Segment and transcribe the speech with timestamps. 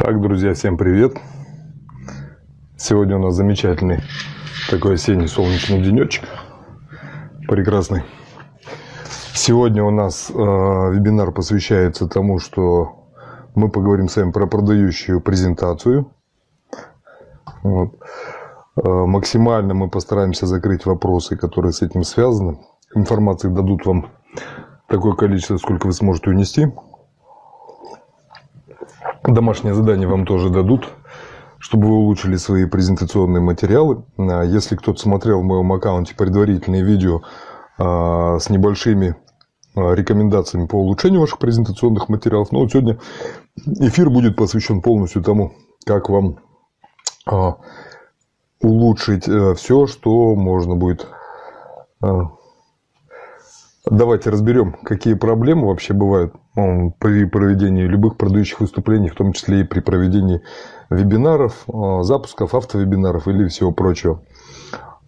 [0.00, 1.16] Так, друзья, всем привет!
[2.76, 4.00] Сегодня у нас замечательный
[4.70, 6.22] такой осенний солнечный денечек.
[7.48, 8.04] Прекрасный.
[9.34, 13.08] Сегодня у нас э, вебинар посвящается тому, что
[13.56, 16.12] мы поговорим с вами про продающую презентацию.
[17.64, 17.96] Вот.
[18.76, 22.60] Э, максимально мы постараемся закрыть вопросы, которые с этим связаны.
[22.94, 24.12] Информации дадут вам
[24.86, 26.68] такое количество, сколько вы сможете унести.
[29.28, 30.88] Домашнее задание вам тоже дадут,
[31.58, 34.02] чтобы вы улучшили свои презентационные материалы.
[34.16, 37.20] А если кто-то смотрел в моем аккаунте предварительные видео
[37.76, 39.16] а, с небольшими
[39.76, 42.98] а, рекомендациями по улучшению ваших презентационных материалов, ну вот сегодня
[43.80, 45.52] эфир будет посвящен полностью тому,
[45.84, 46.38] как вам
[48.62, 51.06] улучшить э, все, что можно будет
[53.90, 59.64] Давайте разберем, какие проблемы вообще бывают при проведении любых продающих выступлений, в том числе и
[59.64, 60.42] при проведении
[60.90, 64.20] вебинаров, а, запусков автовебинаров или всего прочего.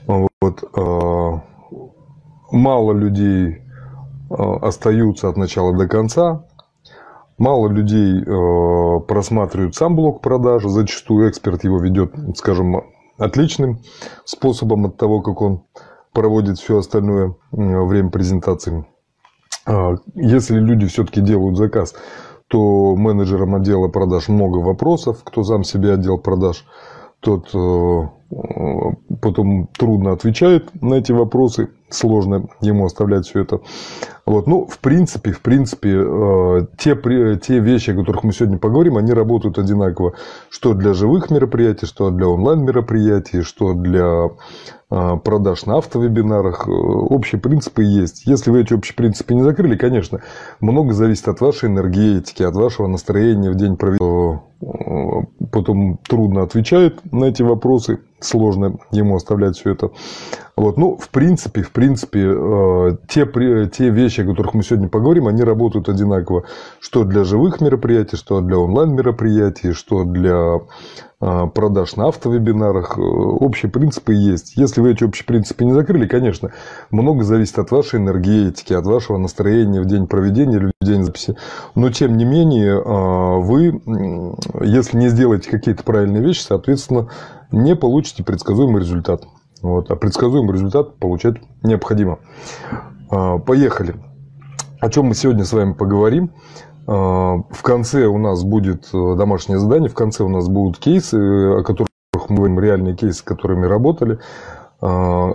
[0.07, 0.65] Вот.
[0.75, 1.43] А,
[2.51, 3.63] мало людей
[4.31, 6.47] а, остаются от начала до конца.
[7.37, 8.23] Мало людей
[9.07, 10.69] просматривают сам блок продажи.
[10.69, 12.83] Зачастую эксперт его ведет, скажем,
[13.17, 13.79] отличным
[14.27, 15.63] способом от того, как он
[16.13, 18.87] проводит все остальное время презентации.
[19.67, 21.95] А, если люди все-таки делают заказ,
[22.49, 26.65] то менеджерам отдела продаж много вопросов, кто сам себе отдел продаж,
[27.21, 28.03] тот э,
[29.21, 33.61] потом трудно отвечает на эти вопросы, сложно ему оставлять все это.
[34.27, 34.47] Вот.
[34.47, 36.97] Ну, в принципе, в принципе, э, те,
[37.43, 40.15] те вещи, о которых мы сегодня поговорим, они работают одинаково.
[40.51, 44.31] Что для живых мероприятий, что для онлайн-мероприятий, что для
[44.91, 46.69] э, продаж на автовебинарах.
[46.69, 48.27] Э, общие принципы есть.
[48.27, 50.21] Если вы эти общие принципы не закрыли, конечно,
[50.61, 54.43] много зависит от вашей энергетики, от вашего настроения в день проведения.
[55.51, 59.91] Потом трудно отвечает на эти вопросы сложно ему оставлять все это.
[60.57, 60.77] Вот.
[60.77, 63.27] Ну, в принципе, в принципе, э, те,
[63.69, 66.45] те вещи, о которых мы сегодня поговорим, они работают одинаково.
[66.81, 70.61] Что для живых мероприятий, что для онлайн-мероприятий, что для
[71.21, 72.99] продаж на автовебинарах.
[72.99, 74.57] Э, общие принципы есть.
[74.57, 76.51] Если вы эти общие принципы не закрыли, конечно,
[76.91, 81.37] много зависит от вашей энергетики, от вашего настроения в день проведения или в день записи.
[81.75, 82.81] Но, тем не менее,
[83.41, 83.81] вы,
[84.61, 87.09] если не сделаете какие-то правильные вещи, соответственно,
[87.53, 89.25] не получите предсказуемый результат.
[89.63, 89.91] Вот.
[89.91, 92.19] А предсказуемый результат получать необходимо.
[93.11, 93.95] А, поехали.
[94.81, 96.31] О чем мы сегодня с вами поговорим.
[96.91, 101.15] А, в конце у нас будет э, домашнее задание, в конце у нас будут кейсы,
[101.15, 101.89] о которых
[102.29, 104.19] мы говорим, реальные кейсы, с которыми работали.
[104.81, 105.35] А,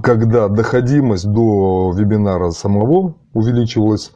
[0.00, 4.12] когда доходимость до вебинара самого увеличивалась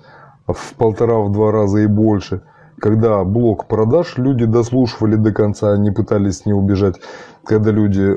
[0.46, 2.42] в полтора-два раза и больше–
[2.78, 6.96] когда блок продаж люди дослушивали до конца, не пытались не убежать,
[7.44, 8.14] когда люди э,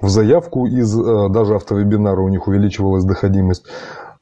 [0.00, 3.66] в заявку из э, даже автовебинара у них увеличивалась доходимость.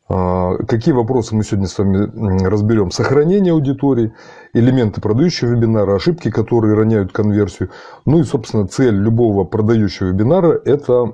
[0.09, 2.91] Э, какие вопросы мы сегодня с вами разберем?
[2.91, 4.13] Сохранение аудитории,
[4.53, 7.71] элементы продающего вебинара, ошибки, которые роняют конверсию.
[8.05, 11.07] Ну и, собственно, цель любого продающего вебинара– это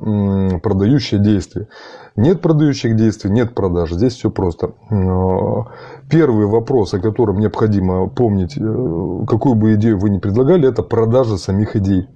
[0.63, 1.69] продающее действие.
[2.17, 3.93] Нет продающих действий, нет продаж.
[3.93, 4.73] Здесь все просто.
[6.11, 11.37] Первый вопрос, о котором необходимо помнить, э, какую бы идею вы ни предлагали, это продажа
[11.37, 12.09] самих идей.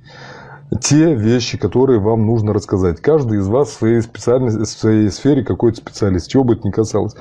[0.80, 3.00] Те вещи, которые вам нужно рассказать.
[3.00, 6.70] Каждый из вас в своей, специальности, в своей сфере какой-то специалист, чего бы это ни
[6.70, 7.14] касалось.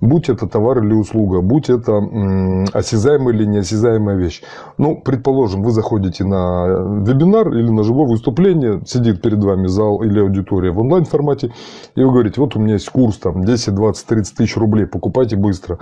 [0.00, 1.98] Будь это товар или услуга, будь это
[2.72, 4.42] осязаемая или неосязаемая вещь.
[4.76, 6.66] Ну, предположим, вы заходите на
[7.06, 11.52] вебинар или на живое выступление, сидит перед вами зал или аудитория в онлайн формате,
[11.94, 15.36] и вы говорите, вот у меня есть курс, там 10, 20, 30 тысяч рублей, покупайте
[15.36, 15.78] быстро.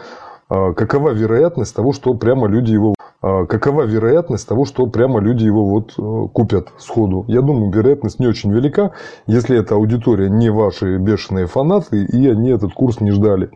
[0.51, 5.67] А какова вероятность того, что прямо люди его какова вероятность того, что прямо люди его
[5.67, 7.25] вот э, купят сходу?
[7.29, 8.93] Я думаю, вероятность не очень велика,
[9.27, 13.51] если эта аудитория не ваши бешеные фанаты, и они этот курс не ждали.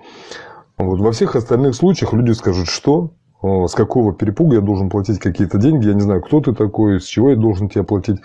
[0.77, 1.01] Вот.
[1.01, 3.11] Во всех остальных случаях люди скажут, что
[3.45, 7.05] с какого перепуга я должен платить какие-то деньги, я не знаю, кто ты такой, с
[7.05, 8.21] чего я должен тебе платить.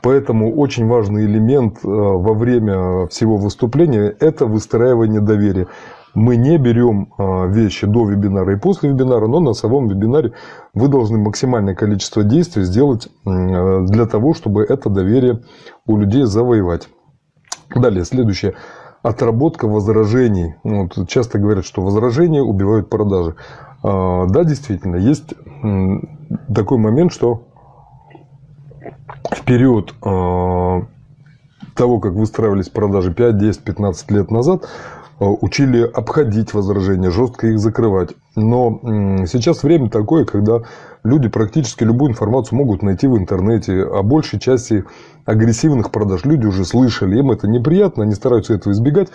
[0.00, 5.66] Поэтому очень важный элемент э, во время всего выступления– это выстраивание доверия
[6.14, 10.32] мы не берем а, вещи до вебинара и после вебинара, но на самом вебинаре
[10.74, 15.42] вы должны максимальное количество действий сделать для того, чтобы это доверие
[15.86, 16.88] у людей завоевать.
[17.74, 18.54] Далее, следующее.
[19.02, 20.56] Отработка возражений.
[20.62, 23.36] Вот, часто говорят, что возражения убивают продажи.
[23.82, 25.34] А, да, действительно, есть
[26.54, 27.44] такой момент, что
[29.30, 30.82] в период а,
[31.74, 34.68] того, как выстраивались продажи 5, 10, 15 лет назад,
[35.20, 38.10] учили обходить возражения, жестко их закрывать.
[38.36, 38.80] Но
[39.26, 40.62] сейчас время такое, когда
[41.04, 43.82] люди практически любую информацию могут найти в интернете.
[43.82, 44.84] О большей части
[45.24, 49.08] агрессивных продаж люди уже слышали, им это неприятно, они стараются этого избегать.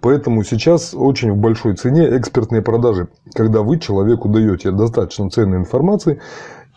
[0.00, 6.20] Поэтому сейчас очень в большой цене экспертные продажи, когда вы человеку даете достаточно ценной информации,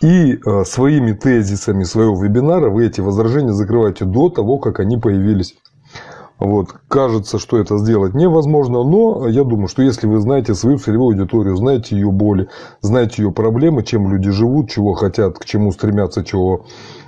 [0.01, 5.55] и э, своими тезисами своего вебинара вы эти возражения закрываете до того, как они появились.
[6.39, 6.73] Вот.
[6.89, 11.55] Кажется, что это сделать невозможно, но я думаю, что если вы знаете свою целевую аудиторию,
[11.55, 12.49] знаете ее боли,
[12.81, 16.65] знаете ее проблемы, чем люди живут, чего хотят, к чему стремятся, чего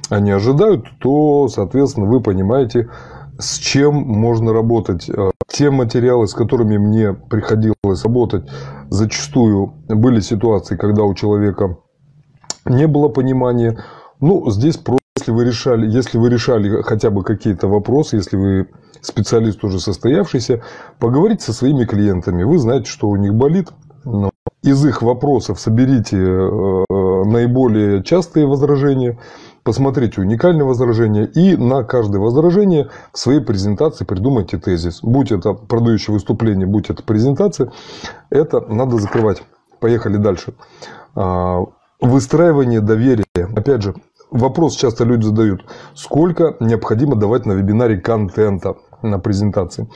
[0.09, 2.89] они ожидают, то, соответственно, вы понимаете,
[3.37, 5.09] с чем можно работать.
[5.09, 8.49] Э, те материалы, с которыми мне приходилось работать,
[8.89, 11.77] зачастую были ситуации, когда у человека
[12.65, 13.77] не было понимания.
[14.19, 18.67] Ну, здесь просто, если вы решали, если вы решали хотя бы какие-то вопросы, если вы
[19.01, 20.63] специалист уже состоявшийся,
[20.99, 22.43] поговорите со своими клиентами.
[22.43, 23.69] Вы знаете, что у них болит.
[24.63, 26.83] Из их вопросов соберите э,
[27.25, 29.19] наиболее частые возражения,
[29.63, 34.99] посмотрите уникальные возражения и на каждое возражение в своей презентации придумайте тезис.
[35.03, 37.71] Будь это продающее выступление, будь это презентация,
[38.29, 39.43] это надо закрывать.
[39.79, 40.53] Поехали дальше.
[41.99, 43.25] Выстраивание доверия.
[43.55, 43.95] Опять же,
[44.31, 45.65] вопрос часто люди задают.
[45.95, 48.75] Сколько необходимо давать на вебинаре контента?
[49.01, 49.87] на презентации.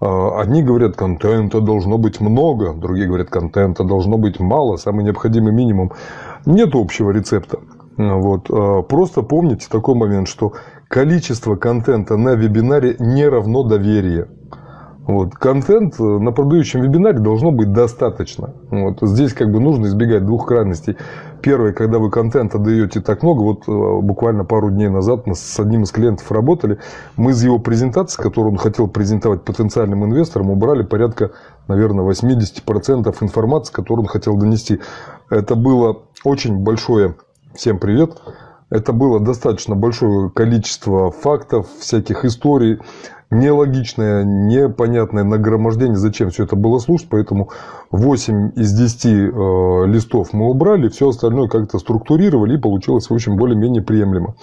[0.00, 5.52] А, одни говорят, контента должно быть много, другие говорят, контента должно быть мало, самый необходимый
[5.52, 5.92] минимум.
[6.46, 7.58] Нет общего рецепта.
[7.96, 8.46] Вот.
[8.50, 10.52] А, просто помните такой момент, что
[10.88, 14.28] количество контента на вебинаре не равно доверию.
[15.06, 15.34] Вот.
[15.34, 18.50] Контент на продающем вебинаре должно быть достаточно.
[18.70, 18.98] Вот.
[19.02, 20.96] Здесь как бы нужно избегать двух крайностей.
[21.40, 25.58] Первое, когда вы контента даете так много, вот э, буквально пару дней назад мы с
[25.58, 26.78] одним из клиентов работали,
[27.16, 31.32] мы из его презентации, которую он хотел презентовать потенциальным инвесторам, убрали порядка,
[31.66, 34.78] наверное, 80% информации, которую он хотел донести.
[35.30, 37.16] Это было очень большое,
[37.56, 38.12] всем привет,
[38.70, 42.78] это было достаточно большое количество фактов, всяких историй,
[43.32, 47.48] нелогичное, непонятное нагромождение, зачем все это было слушать, поэтому
[47.90, 53.36] 8 из 10 э, листов мы убрали, все остальное как-то структурировали и получилось, в общем,
[53.36, 54.34] более-менее приемлемо.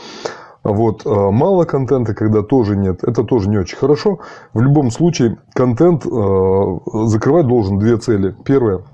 [0.63, 1.05] Вот.
[1.05, 4.19] Э, мало контента, когда тоже нет, это тоже не очень хорошо.
[4.53, 8.35] В любом случае, контент э, закрывать должен две цели.
[8.43, 8.81] Первое–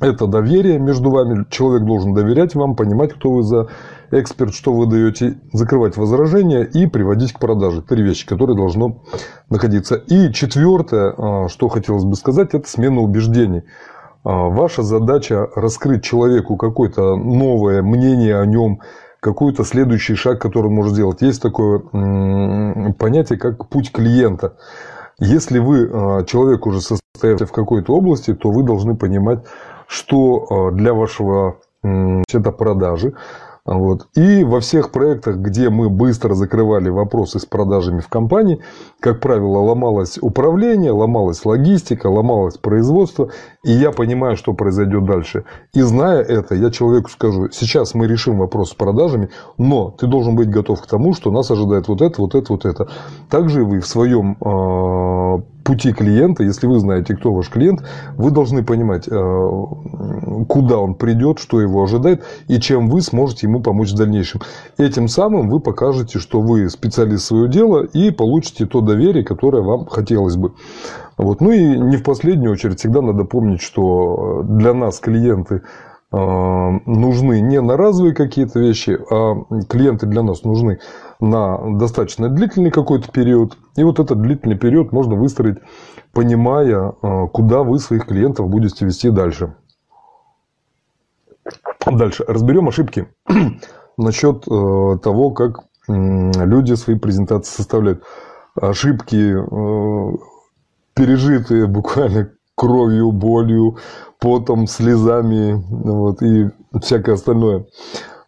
[0.00, 1.46] это доверие между вами.
[1.50, 3.68] Человек должен доверять вам, понимать, кто вы за
[4.10, 7.82] эксперт, что вы даете, закрывать возражения и приводить к продаже.
[7.82, 9.02] Три вещи, которые должно
[9.48, 9.96] находиться.
[9.96, 13.62] И четвертое, а, что хотелось бы сказать, это смена убеждений.
[14.22, 18.80] А, ваша задача раскрыть человеку какое-то новое мнение о нем,
[19.20, 21.22] какой-то следующий шаг, который он может сделать.
[21.22, 21.78] Есть такое
[22.98, 24.56] понятие, как путь клиента.
[25.18, 29.40] Если вы а, человек уже состоите в какой-то области, то вы должны понимать,
[29.86, 33.14] что для вашего это продажи,
[33.66, 34.06] вот.
[34.14, 38.60] И во всех проектах, где мы быстро закрывали вопросы с продажами в компании,
[39.00, 43.30] как правило, ломалось управление, ломалась логистика, ломалось производство.
[43.64, 45.44] И я понимаю, что произойдет дальше.
[45.74, 50.36] И зная это, я человеку скажу, сейчас мы решим вопрос с продажами, но ты должен
[50.36, 52.88] быть готов к тому, что нас ожидает вот это, вот это, вот это.
[53.28, 57.82] Также вы в своем а, пути клиента, если вы знаете, кто ваш клиент,
[58.16, 59.66] вы должны понимать, а,
[60.48, 64.40] куда он придет, что его ожидает и чем вы сможете ему помочь в дальнейшем.
[64.78, 69.86] Этим самым вы покажете, что вы специалист своего дела и получите то доверие, которое вам
[69.86, 70.52] хотелось бы.
[71.16, 71.40] Вот.
[71.40, 75.62] Ну и не в последнюю очередь всегда надо помнить, что для нас клиенты
[76.12, 79.34] а, нужны не на разовые какие-то вещи, а
[79.68, 80.78] клиенты для нас нужны
[81.20, 83.56] на достаточно длительный какой-то период.
[83.76, 85.58] И вот этот длительный период можно выстроить,
[86.12, 89.54] понимая, а, куда вы своих клиентов будете вести дальше.
[91.86, 92.24] Дальше.
[92.26, 93.06] Разберем ошибки
[93.96, 98.02] насчет э, того, как люди свои презентации составляют.
[98.60, 100.16] Ошибки э,
[100.94, 103.76] пережитые буквально кровью, болью,
[104.18, 106.50] потом, слезами вот, и
[106.80, 107.66] всякое остальное.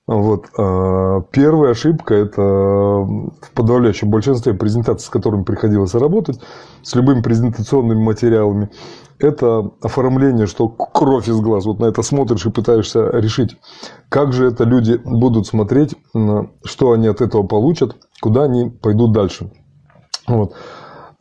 [0.08, 0.46] Вот.
[0.56, 6.40] А, первая ошибка– это в подавляющем большинстве презентаций, с которыми приходилось работать,
[6.82, 8.70] с любыми презентационными материалами,
[9.18, 11.66] это оформление, что кровь из глаз.
[11.66, 13.56] Вот на это смотришь и пытаешься решить,
[14.08, 15.94] как же это люди будут смотреть,
[16.64, 19.52] что они от этого получат, куда они пойдут дальше.
[20.26, 20.54] Вот.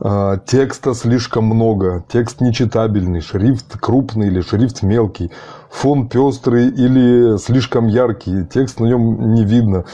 [0.00, 5.32] А, текста слишком много, текст нечитабельный, шрифт крупный или шрифт мелкий,
[5.70, 9.86] фон пестрый или слишком яркий, текст на нем не видно.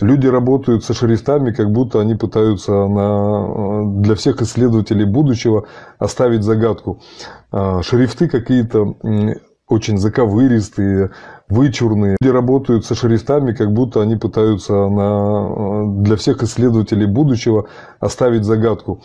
[0.00, 5.66] Люди работают со шрифтами, как будто они пытаются на, для всех исследователей будущего
[6.00, 7.00] оставить загадку.
[7.52, 8.96] А, шрифты какие-то
[9.72, 11.10] очень заковыристые,
[11.48, 12.16] вычурные.
[12.20, 17.66] Люди работают со шрифтами, как будто они пытаются на, для всех исследователей будущего
[18.00, 19.00] оставить загадку.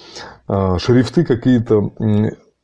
[0.47, 1.91] А, шрифты какие-то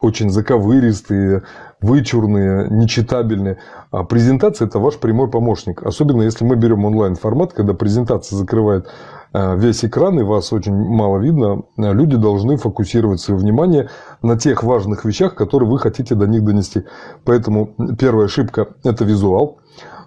[0.03, 1.43] очень заковыристые,
[1.81, 3.57] вычурные, нечитабельные.
[3.89, 5.81] А презентация– это ваш прямой помощник.
[5.81, 8.89] Особенно, если мы берем онлайн-формат, когда презентация закрывает э,
[9.33, 13.89] весь экран, и вас очень мало видно, э, люди должны фокусировать свое внимание
[14.21, 16.83] на тех важных вещах, которые вы хотите до них донести.
[17.25, 19.59] Поэтому первая ошибка– это визуал.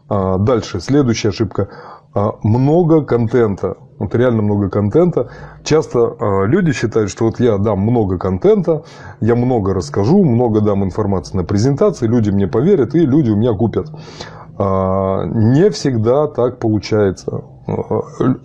[0.09, 1.68] А дальше, следующая ошибка
[2.14, 3.76] а, много контента.
[3.99, 5.30] Вот реально много контента.
[5.64, 8.85] Часто э, люди считают, что вот я дам много контента,
[9.21, 13.54] я много расскажу, много дам информации на презентации, люди мне поверят и люди у меня
[13.54, 13.88] купят.
[14.59, 17.42] Э, не всегда так получается.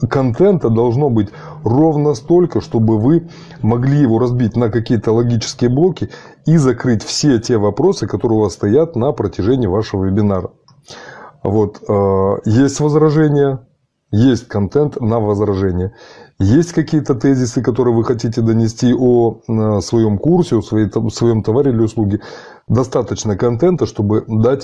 [0.10, 1.30] Контента должно быть
[1.63, 3.30] ровно столько, чтобы вы
[3.62, 6.10] могли его разбить на какие-то логические блоки
[6.46, 10.51] и закрыть все те вопросы, которые у вас стоят на протяжении вашего вебинара.
[11.44, 13.60] Вот, э, есть возражения,
[14.12, 15.94] есть контент на возражение.
[16.38, 21.80] Есть какие-то тезисы, которые вы хотите донести о э, своем курсе, о своем товаре или
[21.80, 22.20] услуге.
[22.68, 24.63] Достаточно контента, чтобы дать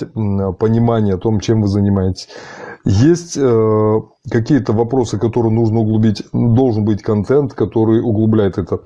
[0.58, 2.28] понимание о том, чем вы занимаетесь.
[2.90, 8.80] Есть э, какие-то вопросы, которые нужно углубить, должен быть контент, который углубляет это.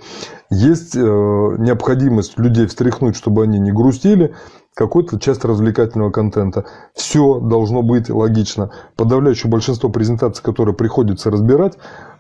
[0.51, 4.35] Есть необходимость людей встряхнуть, чтобы они не грустили,
[4.75, 6.65] какую-то часть развлекательного контента.
[6.95, 8.71] Все должно быть логично.
[8.97, 11.77] Подавляющее большинство презентаций, которые приходится разбирать,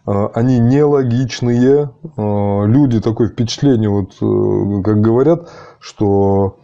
[0.06, 1.90] э, они нелогичные.
[2.16, 6.58] Э, люди такое впечатление, вот, э, как говорят, что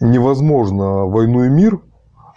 [0.00, 1.80] невозможно войну и мир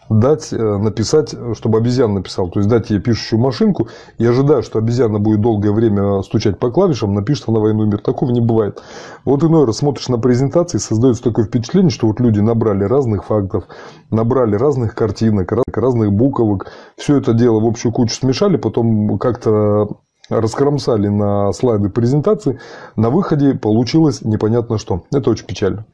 [0.09, 2.50] дать, э, написать, чтобы обезьян написал.
[2.50, 6.71] То есть дать ей пишущую машинку и ожидая, что обезьяна будет долгое время стучать по
[6.71, 8.00] клавишам, напишет она войну и мир.
[8.00, 8.81] Такого не бывает.
[9.24, 13.65] Вот иной раз смотришь на презентации, создается такое впечатление, что вот люди набрали разных фактов,
[14.12, 19.88] набрали разных картинок, разных буквок, все это дело в общую кучу смешали, потом как-то
[20.29, 22.59] раскромсали на слайды презентации,
[22.95, 25.03] на выходе получилось непонятно что.
[25.12, 25.85] Это очень печально.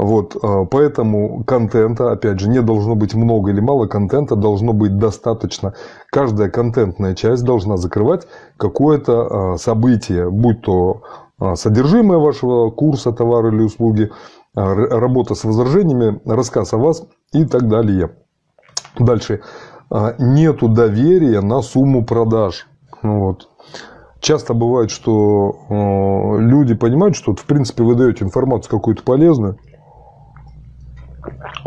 [0.00, 4.96] Вот, э, поэтому контента, опять же, не должно быть много или мало контента, должно быть
[4.96, 5.74] достаточно.
[6.10, 8.26] Каждая контентная часть должна закрывать
[8.56, 11.02] какое-то э, событие, будь то
[11.38, 14.10] э, содержимое вашего курса, товара или услуги,
[14.54, 18.10] работа с возражениями, рассказ о вас и так далее.
[18.98, 19.42] Дальше.
[20.18, 22.66] Нету доверия на сумму продаж.
[23.02, 23.48] Вот.
[24.18, 29.56] Часто бывает, что люди понимают, что в принципе вы даете информацию какую-то полезную,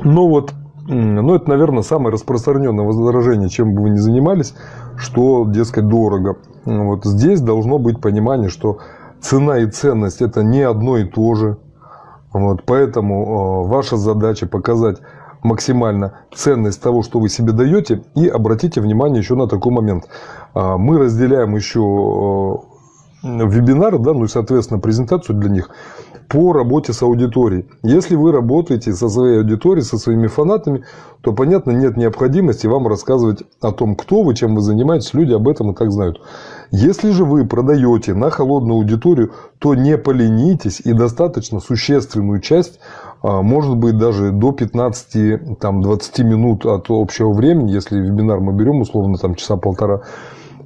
[0.04, 0.54] ну вот,
[0.88, 4.54] ну это, наверное, самое распространенное возражение, чем бы вы ни занимались,
[4.98, 6.38] что, дескать, дорого.
[6.66, 8.80] Вот здесь должно быть понимание, что
[9.22, 11.58] цена и ценность это не одно и то же.
[12.32, 14.98] Вот, поэтому э, ваша задача показать
[15.44, 20.06] максимально ценность того, что вы себе даете, и обратите внимание еще на такой момент.
[20.54, 22.73] А, мы разделяем еще э,
[23.24, 25.70] вебинары, да, ну и, соответственно, презентацию для них
[26.28, 27.66] по работе с аудиторией.
[27.84, 30.84] Если вы работаете со своей аудиторией, со своими фанатами,
[31.22, 35.14] то, понятно, нет необходимости вам рассказывать о том, кто вы, чем вы занимаетесь.
[35.14, 36.22] Люди об этом и так знают.
[36.72, 42.80] Если же вы продаете на холодную аудиторию, то не поленитесь и достаточно существенную часть,
[43.22, 49.18] а, может быть, даже до 15-20 минут от общего времени, если вебинар мы берем условно
[49.18, 50.02] там часа полтора,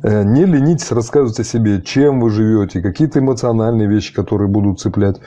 [0.04, 5.18] не ленитесь рассказывать о себе, чем вы живете, какие-то эмоциональные вещи, которые будут цеплять.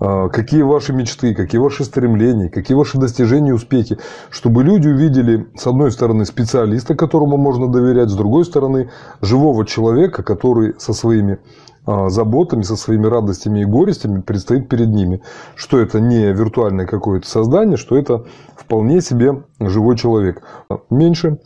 [0.00, 3.98] А, какие ваши мечты, какие ваши стремления, какие ваши достижения и успехи,
[4.30, 10.22] чтобы люди увидели, с одной стороны, специалиста, которому можно доверять, с другой стороны, живого человека,
[10.22, 11.38] который со своими
[11.84, 15.20] а, заботами, со своими радостями и горестями предстоит перед ними.
[15.54, 18.24] Что это не виртуальное какое-то создание, что это
[18.56, 20.42] вполне себе живой человек.
[20.88, 21.38] Меньше.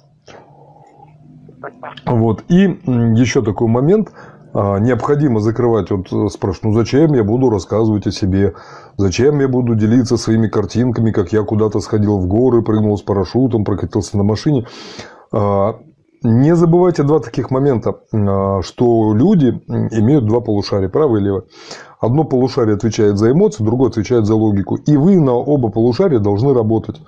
[2.07, 2.45] Вот.
[2.49, 4.11] И еще такой момент–
[4.55, 8.55] а, необходимо закрывать, вот э, спрашивают, ну зачем я буду рассказывать о себе,
[8.97, 13.65] зачем я буду делиться своими картинками, как я куда-то сходил в горы, прыгнул с парашютом,
[13.65, 14.65] прокатился на машине.
[15.33, 15.81] А,
[16.23, 21.43] не забывайте два таких момента, а, что люди имеют два полушария, правое и левое.
[21.99, 24.77] Одно полушарие отвечает за эмоции, другое отвечает за логику.
[24.77, 27.01] И вы на оба полушария должны работать.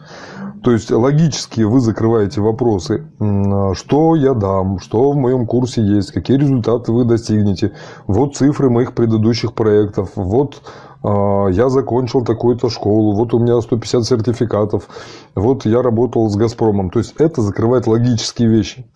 [0.66, 3.06] То есть логически вы закрываете вопросы,
[3.74, 7.70] что я дам, что в моем курсе есть, какие результаты вы достигнете,
[8.08, 10.62] вот цифры моих предыдущих проектов, вот
[11.04, 14.88] а, я закончил такую-то школу, вот у меня 150 сертификатов,
[15.36, 16.90] вот я работал с Газпромом.
[16.90, 18.90] То есть это закрывает логические вещи.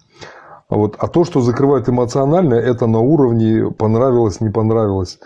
[0.71, 0.97] Вот.
[0.99, 5.21] А то, что закрывает эмоционально, это на уровне понравилось, не понравилось.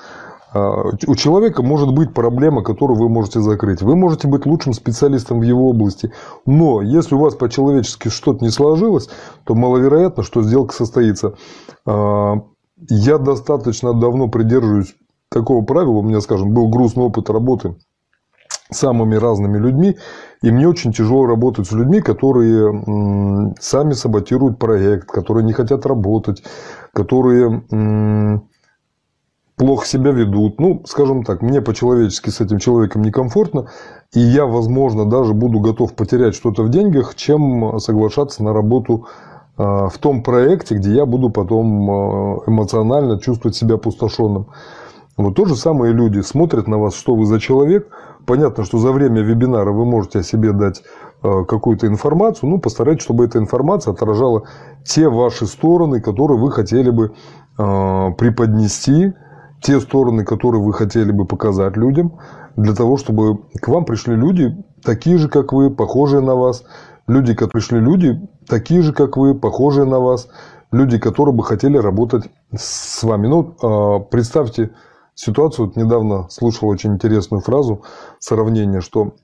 [0.55, 3.83] А, у человека может быть проблема, которую вы можете закрыть.
[3.83, 6.13] Вы можете быть лучшим специалистом в его области.
[6.47, 9.09] Но если у вас по-человечески что-то не сложилось,
[9.45, 11.35] то маловероятно, что сделка состоится.
[11.85, 12.37] А,
[12.89, 14.95] я достаточно давно придерживаюсь
[15.29, 15.95] такого правила.
[15.95, 17.75] У меня, скажем, был грустный опыт работы
[18.71, 19.97] с самыми разными людьми.
[20.41, 26.45] И мне очень тяжело работать с людьми, которые сами саботируют проект, которые не хотят работать,
[26.93, 27.65] которые
[29.65, 30.61] плохо себя ведут.
[30.61, 33.69] Ну, скажем так, мне по-человечески с этим человеком некомфортно,
[34.13, 39.07] и я, возможно, даже буду готов потерять что-то в деньгах, чем соглашаться на работу
[39.57, 44.49] а, в том проекте, где я буду потом а, эмоционально чувствовать себя опустошенным.
[45.17, 47.89] Вот то же самое люди смотрят на вас, что вы за человек.
[48.27, 50.83] Понятно, что за время вебинара вы можете о себе дать
[51.23, 52.51] э, какую-то информацию.
[52.51, 54.43] Ну, постарайтесь, чтобы эта информация отражала
[54.85, 57.13] те ваши стороны, которые вы хотели бы
[57.57, 59.15] э, преподнести,
[59.65, 62.19] те стороны, которые вы хотели бы показать людям,
[62.55, 64.55] для того, чтобы к вам пришли люди,
[64.85, 66.65] такие же, как вы, похожие на вас.
[67.07, 70.29] Люди, которые пришли люди, такие же, как вы, похожие на вас.
[70.71, 73.27] Люди, которые бы хотели работать с вами.
[73.27, 74.73] Ну, э, представьте,
[75.15, 75.67] ситуацию.
[75.67, 77.85] Вот недавно слышал очень интересную фразу,
[78.19, 79.15] сравнение, что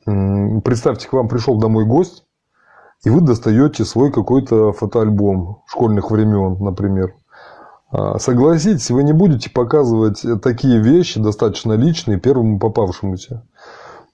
[0.64, 2.24] представьте, к вам пришел домой гость,
[3.04, 7.14] и вы достаете свой какой-то фотоальбом школьных времен, например.
[7.90, 13.44] А, согласитесь, вы не будете показывать такие вещи, достаточно личные, первому попавшемуся.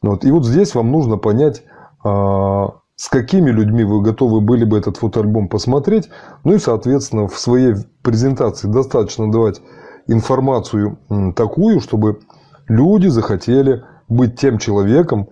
[0.02, 0.24] Вот.
[0.24, 1.62] И вот здесь вам нужно понять,
[2.02, 6.08] а, с какими людьми вы готовы были бы этот фотоальбом посмотреть.
[6.44, 9.60] Ну и, соответственно, в своей презентации достаточно давать
[10.06, 10.98] информацию
[11.34, 12.20] такую, чтобы
[12.68, 15.28] люди захотели быть тем человеком,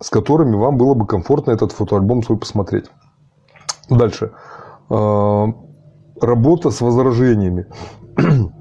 [0.00, 2.84] с которыми вам было бы комфортно этот фотоальбом свой посмотреть.
[3.90, 4.32] Дальше.
[6.20, 7.66] Работа с возражениями.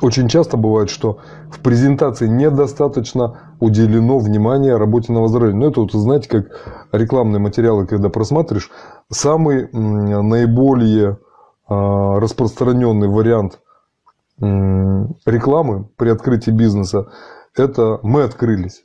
[0.00, 1.18] Очень часто бывает, что
[1.50, 5.60] в презентации недостаточно уделено внимания работе на возражение.
[5.60, 8.70] Но это вот, знаете, как рекламные материалы, когда просматриваешь,
[9.10, 11.18] самый наиболее
[11.68, 13.60] а, распространенный вариант
[14.40, 17.12] рекламы при открытии бизнеса,
[17.56, 18.84] это мы открылись.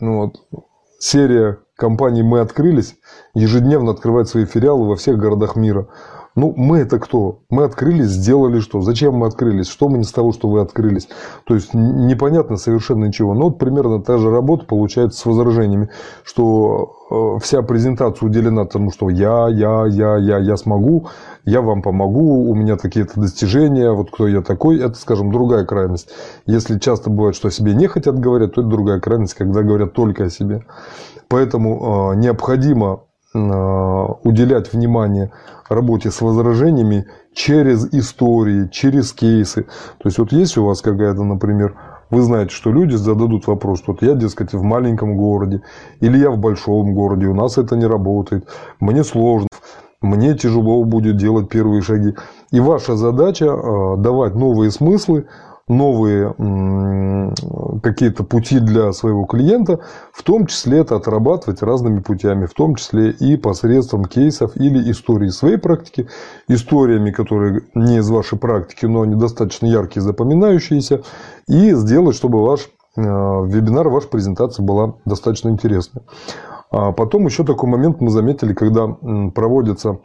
[0.00, 0.64] Ну, вот,
[0.98, 2.96] серия компаний «Мы открылись»
[3.34, 5.88] ежедневно открывает свои филиалы во всех городах мира.
[6.36, 7.40] Ну, мы это кто?
[7.48, 8.82] Мы открылись, сделали что?
[8.82, 9.68] Зачем мы открылись?
[9.68, 11.08] Что мы не с того, что вы открылись?
[11.44, 13.32] То есть, непонятно совершенно ничего.
[13.32, 15.88] Но вот примерно та же работа получается с возражениями,
[16.24, 21.06] что э, вся презентация уделена тому, что я, я, я, я, я смогу,
[21.46, 26.10] я вам помогу, у меня такие-то достижения, вот кто я такой, это, скажем, другая крайность.
[26.44, 29.94] Если часто бывает, что о себе не хотят говорить, то это другая крайность, когда говорят
[29.94, 30.66] только о себе.
[31.28, 33.00] Поэтому э, необходимо
[34.24, 35.30] уделять внимание
[35.68, 39.64] работе с возражениями через истории, через кейсы.
[39.98, 41.74] То есть, вот есть у вас какая-то, например,
[42.10, 45.62] вы знаете, что люди зададут вопрос, вот я, дескать, в маленьком городе,
[46.00, 49.48] или я в большом городе, у нас это не работает, мне сложно,
[50.00, 52.14] мне тяжело будет делать первые шаги.
[52.52, 55.26] И ваша задача э, давать новые смыслы,
[55.68, 56.32] новые
[57.82, 59.80] какие-то пути для своего клиента,
[60.12, 65.28] в том числе это отрабатывать разными путями, в том числе и посредством кейсов или истории
[65.28, 66.08] своей практики,
[66.46, 71.02] историями, которые не из вашей практики, но они достаточно яркие, запоминающиеся,
[71.48, 76.02] и сделать, чтобы ваш э, вебинар, ваша презентация была достаточно интересной.
[76.70, 78.86] А потом еще такой момент мы заметили, когда
[79.34, 79.98] проводятся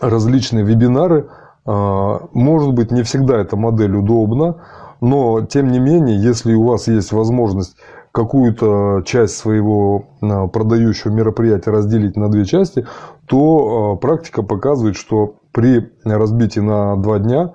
[0.00, 1.28] различные вебинары–
[1.72, 4.56] может быть, не всегда эта модель удобна,
[5.00, 7.76] но тем не менее, если у вас есть возможность
[8.12, 12.86] какую-то часть своего а, продающего мероприятия разделить на две части,
[13.26, 17.52] то а, практика показывает, что при разбитии на два дня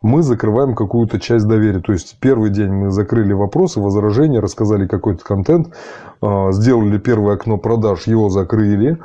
[0.00, 1.80] мы закрываем какую-то часть доверия.
[1.80, 5.74] То есть первый день мы закрыли вопросы, возражения, рассказали какой-то контент,
[6.22, 8.98] сделали первое окно продаж, его закрыли.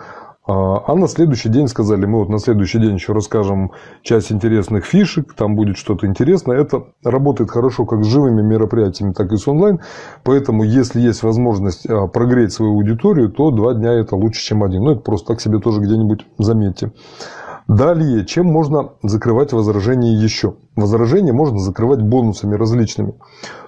[0.46, 4.86] А, а на следующий день сказали, мы вот на следующий день еще расскажем часть интересных
[4.86, 6.58] фишек, там будет что-то интересное.
[6.58, 9.80] Это работает хорошо как с живыми мероприятиями, так и с онлайн.
[10.24, 14.84] Поэтому, если есть возможность а, прогреть свою аудиторию, то два дня это лучше, чем один.
[14.84, 16.92] Ну, это просто так себе тоже где-нибудь заметьте.
[17.70, 20.56] Далее, чем можно закрывать возражения еще?
[20.76, 23.14] Возражения можно закрывать бонусами различными.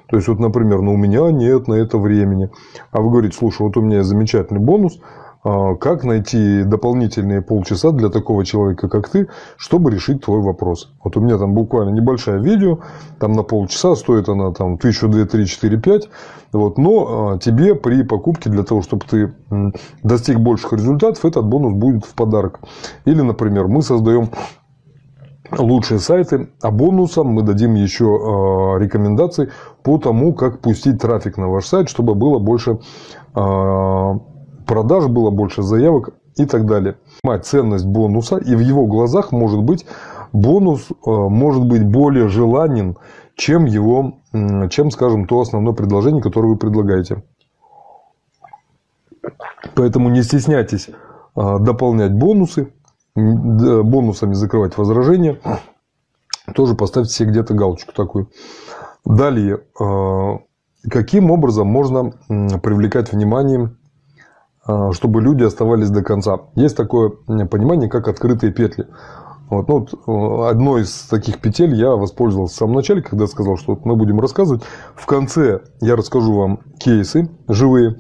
[0.07, 2.51] То есть, вот, например, ну, у меня нет на это времени.
[2.91, 4.99] А вы говорите, слушай, вот у меня замечательный бонус–
[5.45, 9.27] как найти дополнительные полчаса для такого человека, как ты,
[9.57, 10.91] чтобы решить твой вопрос.
[11.03, 12.79] Вот у меня там буквально небольшое видео,
[13.19, 16.09] там на полчаса, стоит она там тысячу, две, три, четыре, пять.
[16.51, 19.33] Вот, но а, тебе при покупке для того, чтобы ты
[20.01, 22.61] достиг больших результатов, этот бонус будет в подарок.
[23.05, 24.31] Или, например, мы создаем
[25.51, 29.51] лучшие сайты, а бонусом мы дадим еще э, рекомендации
[29.83, 32.79] по тому, как пустить трафик на ваш сайт, чтобы было больше
[34.65, 36.97] продаж, было больше заявок и так далее.
[37.43, 39.85] Ценность бонуса, и в его глазах может быть
[40.33, 42.97] бонус э, может быть более желанен,
[43.35, 44.19] чем его,
[44.69, 47.23] чем, скажем, то основное предложение, которое вы предлагаете.
[49.75, 50.89] Поэтому не стесняйтесь
[51.35, 52.71] дополнять бонусы,
[53.15, 55.39] бонусами закрывать возражения.
[56.53, 58.29] Тоже поставьте себе где-то галочку такую.
[59.03, 60.37] Далее, э,
[60.89, 63.84] каким образом можно привлекать внимание, э,
[64.93, 66.39] чтобы люди оставались до конца?
[66.55, 68.87] Есть такое понимание, как открытые петли.
[69.49, 73.57] Вот, ну, вот, э, одной из таких петель я воспользовался в самом начале, когда сказал,
[73.57, 74.63] что мы будем рассказывать.
[74.95, 77.99] В конце я расскажу вам кейсы живые,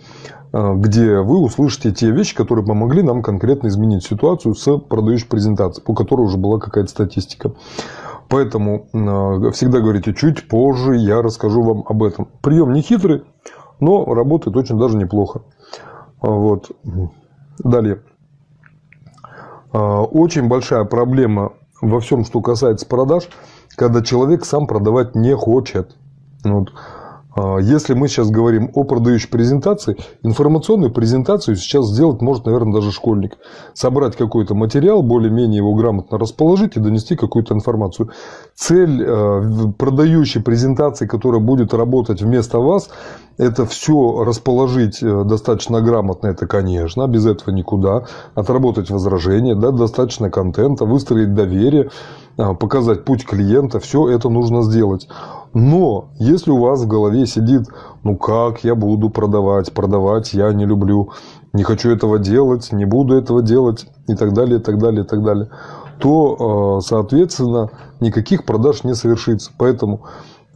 [0.55, 5.85] Э, где вы услышите те вещи, которые помогли нам конкретно изменить ситуацию с продающей презентацией,
[5.85, 7.51] по которой уже была какая-то статистика.
[8.29, 12.29] Поэтому э, всегда говорите, чуть позже я расскажу вам об этом.
[12.41, 13.25] Прием не хитрый,
[13.81, 15.41] но работает очень даже неплохо.
[16.21, 16.71] Вот.
[17.59, 18.01] Далее.
[19.73, 23.27] Э, очень большая проблема во всем, что касается продаж,
[23.75, 25.95] когда человек сам продавать не хочет.
[26.43, 26.71] Вот.
[27.35, 32.91] А, если мы сейчас говорим о продающей презентации, информационную презентацию сейчас сделать может, наверное, даже
[32.91, 33.37] школьник.
[33.73, 38.09] Собрать какой-то материал, более-менее его грамотно расположить и донести какую-то информацию.
[38.55, 42.89] Цель э, продающей презентации, которая будет работать вместо вас,
[43.37, 48.05] это все расположить э, достаточно грамотно, это, конечно, без этого никуда.
[48.33, 51.89] Отработать возражения, дать достаточно контента, выстроить доверие,
[52.37, 55.09] э, показать путь клиента, все это нужно сделать.
[55.55, 57.69] Но если у вас в голове сидит,
[58.03, 61.11] ну как я буду продавать, продавать я не люблю,
[61.53, 65.07] не хочу этого делать, не буду этого делать и так далее, и так далее, и
[65.07, 65.47] так далее,
[65.97, 67.69] то, э, соответственно,
[68.01, 69.51] никаких продаж не совершится.
[69.57, 70.01] Поэтому,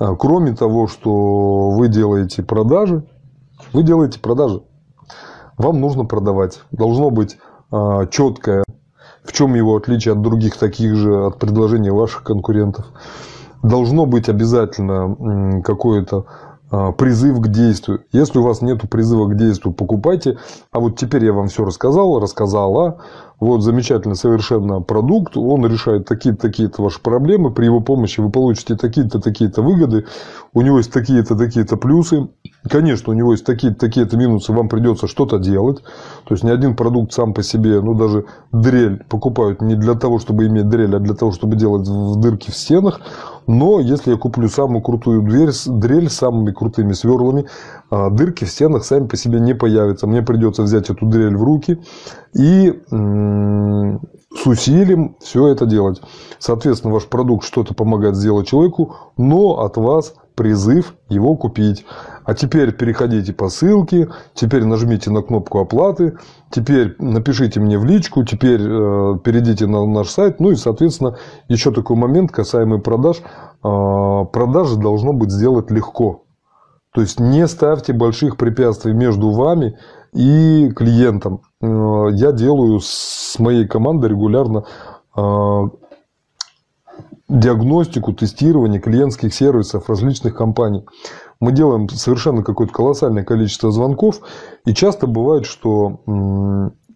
[0.01, 3.07] э, кроме того, что вы делаете продажи,
[3.71, 4.63] вы делаете продажи.
[5.57, 6.59] Вам нужно продавать.
[6.71, 7.38] Должно быть
[7.71, 8.65] э, четкое,
[9.23, 12.85] в чем его отличие от других таких же, от предложений ваших конкурентов
[13.63, 16.26] должно быть обязательно какое-то
[16.72, 18.04] а, призыв к действию.
[18.12, 20.38] Если у вас нет призыва к действию, покупайте.
[20.72, 23.00] А вот теперь я вам все рассказал, рассказала.
[23.39, 25.36] Вот замечательный совершенно продукт.
[25.36, 27.52] Он решает такие-то, такие-то ваши проблемы.
[27.52, 30.06] При его помощи вы получите такие-то, такие-то выгоды.
[30.54, 32.28] У него есть такие-то, такие-то плюсы.
[32.69, 34.52] Конечно, у него есть такие-то, такие-то минусы.
[34.52, 35.82] Вам придется что-то делать.
[36.26, 40.19] То есть, ни один продукт сам по себе, ну, даже дрель покупают не для того,
[40.19, 41.88] чтобы иметь дрель, а для того, чтобы делать
[42.19, 43.00] дырки в стенах.
[43.49, 47.47] Но если я куплю самую крутую дверь, дрель с самыми крутыми сверлами,
[47.89, 50.05] а, дырки в стенах сами по себе не появятся.
[50.05, 51.79] Мне придется взять эту дрель в руки
[52.35, 55.99] и с усилием все это делать.
[56.38, 61.86] Соответственно, ваш продукт что-то помогает сделать человеку, но от вас призыв его купить.
[62.23, 66.17] А теперь переходите по ссылке, теперь нажмите на кнопку оплаты,
[66.49, 70.39] теперь напишите мне в личку, теперь э, перейдите на наш сайт.
[70.39, 71.17] Ну и, соответственно,
[71.49, 73.17] еще такой момент касаемый продаж.
[73.17, 76.23] Э, продажи должно быть сделать легко.
[76.93, 79.78] То есть не ставьте больших препятствий между вами
[80.13, 81.41] и клиентом.
[81.62, 84.63] Э, я делаю с моей командой регулярно
[85.17, 85.69] э,
[87.29, 90.85] диагностику, тестирование клиентских сервисов различных компаний.
[91.39, 94.21] Мы делаем совершенно какое-то колоссальное количество звонков.
[94.65, 95.99] И часто бывает, что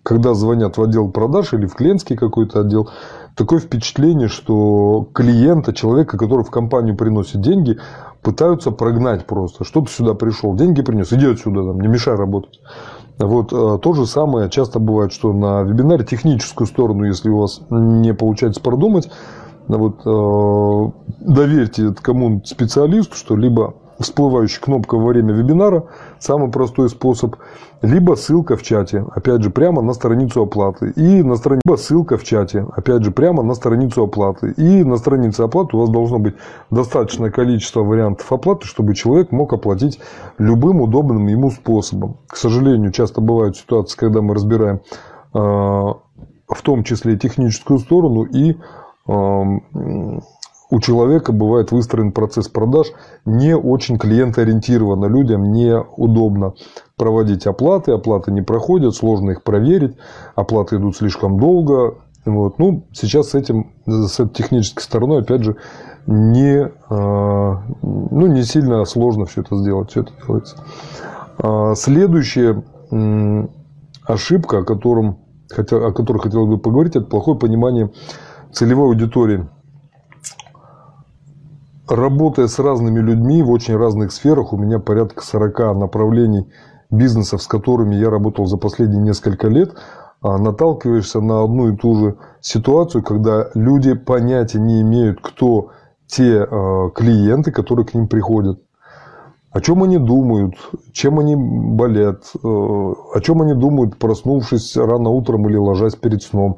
[0.04, 2.90] когда звонят в отдел продаж или в клиентский какой-то отдел,
[3.36, 7.80] такое впечатление, что клиента, человека, который в компанию приносит деньги,
[8.22, 9.64] пытаются прогнать просто.
[9.64, 12.60] Что ты сюда пришел, деньги принес, иди отсюда, там, не мешай работать.
[13.18, 17.62] Вот э, то же самое часто бывает, что на вебинаре техническую сторону, если у вас
[17.70, 19.10] не получается продумать,
[19.68, 25.86] вот, э, доверьте кому специалисту, что либо всплывающая кнопка во время вебинара,
[26.20, 27.36] самый простой способ,
[27.82, 30.92] либо ссылка в чате, опять же, прямо на страницу оплаты.
[30.96, 34.52] И на странице либо ссылка в чате, опять же, прямо на страницу оплаты.
[34.58, 36.36] И на странице оплаты у вас должно быть
[36.72, 40.00] достаточное количество вариантов оплаты, чтобы человек мог оплатить
[40.38, 42.18] любым удобным ему способом.
[42.28, 44.82] К сожалению, часто бывают ситуации, когда мы разбираем
[45.34, 48.56] э, в том числе техническую сторону и
[49.06, 52.88] у человека бывает выстроен процесс продаж
[53.26, 55.06] не очень клиентоориентированно.
[55.06, 56.54] Людям неудобно
[56.96, 59.96] проводить оплаты, оплаты не проходят, сложно их проверить,
[60.36, 61.96] оплаты идут слишком долго.
[62.26, 62.58] Вот.
[62.58, 65.58] Ну, сейчас с этим, с этой технической стороной, опять же,
[66.08, 69.92] не, а, ну, не сильно сложно все это сделать.
[69.92, 70.58] Все это делается.
[71.38, 72.64] А, следующая
[74.06, 75.20] ошибка, о, котором,
[75.56, 77.92] о которой хотел бы поговорить, это плохое понимание
[78.54, 79.48] целевой аудитории.
[81.90, 86.48] работая с разными людьми в очень разных сферах, у меня порядка 40 направлений
[86.90, 89.76] бизнесов, с которыми я работал за последние несколько лет,
[90.22, 95.72] а, наталкиваешься на одну и ту же ситуацию, когда люди понятия не имеют, кто
[96.08, 98.62] те а, клиенты, которые к ним приходят.
[99.52, 100.56] О чем они думают,
[100.94, 106.58] чем они болят, э, о чем они думают, проснувшись рано утром или ложась перед сном,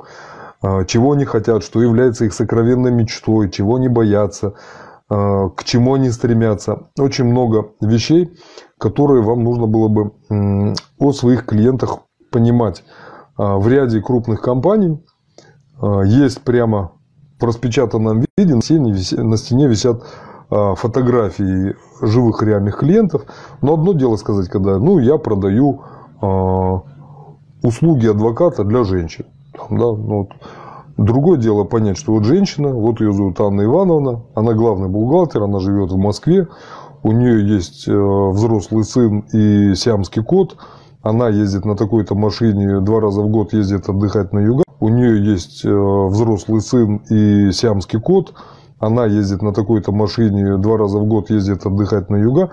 [0.62, 4.54] чего они хотят, что является их сокровенной мечтой, чего они боятся,
[5.10, 6.90] а, к чему они стремятся.
[6.98, 8.36] Очень много вещей,
[8.80, 10.12] которые вам нужно было бы
[11.00, 12.00] о своих клиентах
[12.32, 12.84] понимать.
[13.38, 15.04] А, в ряде крупных компаний
[16.06, 16.94] есть прямо
[17.40, 20.04] в распечатанном виде на стене висят
[20.50, 23.24] а, фотографии живых реальных клиентов.
[23.62, 25.82] Но одно дело сказать, когда ну, я продаю
[26.22, 26.82] а,
[27.64, 29.26] услуги адвоката для женщин.
[29.58, 30.30] Там, да, ну, вот.
[30.98, 35.60] Другое дело понять, что вот женщина, вот ее зовут Анна Ивановна, она главный бухгалтер, она
[35.60, 36.48] живет в Москве,
[37.04, 40.56] у нее есть э, взрослый сын и сиамский кот,
[41.02, 45.22] она ездит на такой-то машине, два раза в год ездит отдыхать на юга, у нее
[45.22, 48.34] есть э, взрослый сын и сиамский кот–
[48.80, 52.52] она ездит на такой-то машине, два раза в год ездит отдыхать на юга,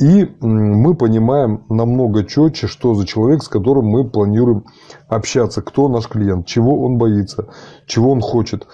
[0.00, 4.64] и мы понимаем намного четче, что за человек, с которым мы планируем
[5.08, 7.50] общаться, кто наш клиент, чего он боится,
[7.86, 8.66] чего он хочет.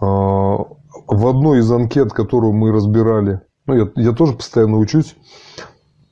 [0.00, 0.06] А,
[1.06, 5.14] в одной из анкет, которую мы разбирали, ну, я, я тоже постоянно учусь,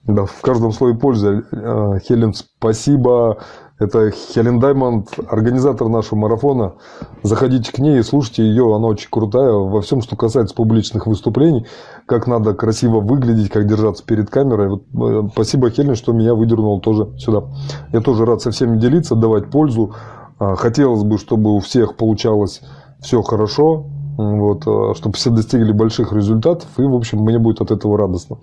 [0.05, 1.45] да, в каждом слове пользы.
[1.53, 3.39] А, Хелен, спасибо
[3.81, 6.75] это Хелен Даймонд, организатор нашего марафона.
[7.23, 11.67] Заходите к ней и слушайте ее, она очень крутая во всем, что касается публичных выступлений,
[12.05, 14.69] как надо красиво выглядеть, как держаться перед камерой.
[14.69, 17.45] Вот, э, спасибо, Хелен, что меня выдернул тоже сюда.
[17.91, 19.95] Я тоже рад со всеми делиться, давать пользу.
[20.39, 22.61] А, хотелось бы, чтобы у всех получалось
[23.01, 23.87] все хорошо,
[24.19, 28.37] вот, а, чтобы все достигли больших результатов, и, в общем, мне будет от этого радостно.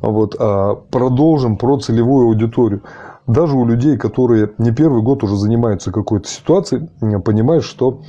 [0.00, 2.82] Вот, а, продолжим про целевую аудиторию
[3.26, 6.88] даже у людей, которые не первый год уже занимаются какой-то ситуацией,
[7.20, 8.02] понимаешь, что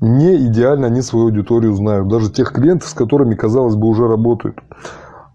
[0.00, 2.08] не идеально они свою аудиторию знают.
[2.08, 4.58] Даже тех клиентов, с которыми, казалось бы, уже работают.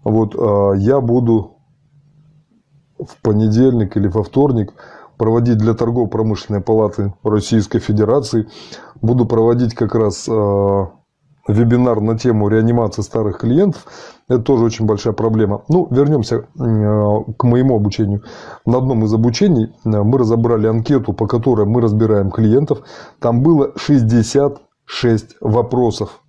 [0.04, 1.58] Вот а, я буду
[2.98, 4.72] в понедельник или во вторник
[5.18, 8.48] проводить для торгово-промышленной палаты Российской Федерации.
[9.02, 10.90] Буду проводить как раз а,
[11.46, 13.86] вебинар на тему реанимации старых клиентов.
[14.28, 15.62] Это тоже очень большая проблема.
[15.68, 18.22] Ну, вернемся к моему обучению.
[18.64, 22.80] На одном из обучений э, мы разобрали анкету, по которой мы разбираем клиентов.
[23.20, 26.22] Там было 66 вопросов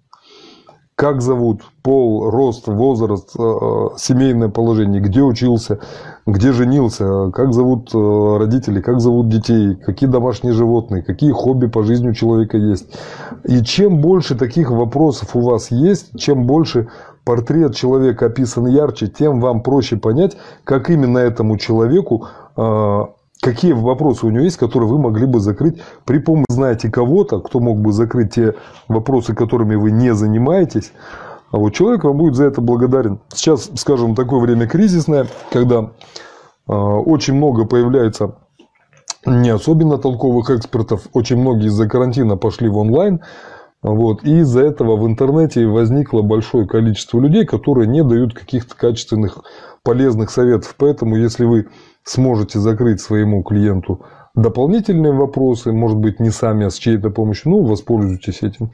[0.98, 5.80] как зовут, пол, рост, возраст, э, э, семейное положение, где учился,
[6.26, 11.84] где женился, как зовут э, родители, как зовут детей, какие домашние животные, какие хобби по
[11.84, 12.98] жизни у человека есть.
[13.44, 16.88] И чем больше таких вопросов у вас есть, чем больше
[17.28, 22.30] портрет человека описан ярче, тем вам проще понять, как именно этому человеку
[23.42, 27.60] какие вопросы у него есть, которые вы могли бы закрыть при помощи, знаете кого-то, кто
[27.60, 28.56] мог бы закрыть те
[28.88, 30.94] вопросы, которыми вы не занимаетесь,
[31.52, 33.20] а вот человек вам будет за это благодарен.
[33.34, 35.92] Сейчас, скажем, такое время кризисное, когда
[36.68, 38.36] э, очень много появляется
[39.26, 43.20] не особенно толковых экспертов, очень многие из-за карантина пошли в онлайн,
[43.84, 49.40] вот, и из-за этого в интернете возникло большое количество людей, которые не дают каких-то качественных,
[49.84, 50.76] полезных советов.
[50.78, 51.68] Поэтому, если вы
[52.04, 54.06] сможете закрыть своему клиенту
[54.38, 58.72] дополнительные вопросы, может быть, не сами, а с чьей-то помощью, ну, воспользуйтесь этим.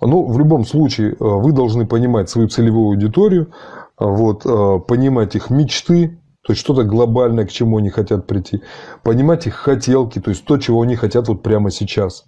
[0.00, 3.52] Но в любом случае э, вы должны понимать свою целевую аудиторию,
[4.00, 8.62] э, вот, э, понимать их мечты, то есть что-то глобальное, к чему они хотят прийти,
[9.02, 12.24] понимать их хотелки, то есть то, чего они хотят вот прямо сейчас.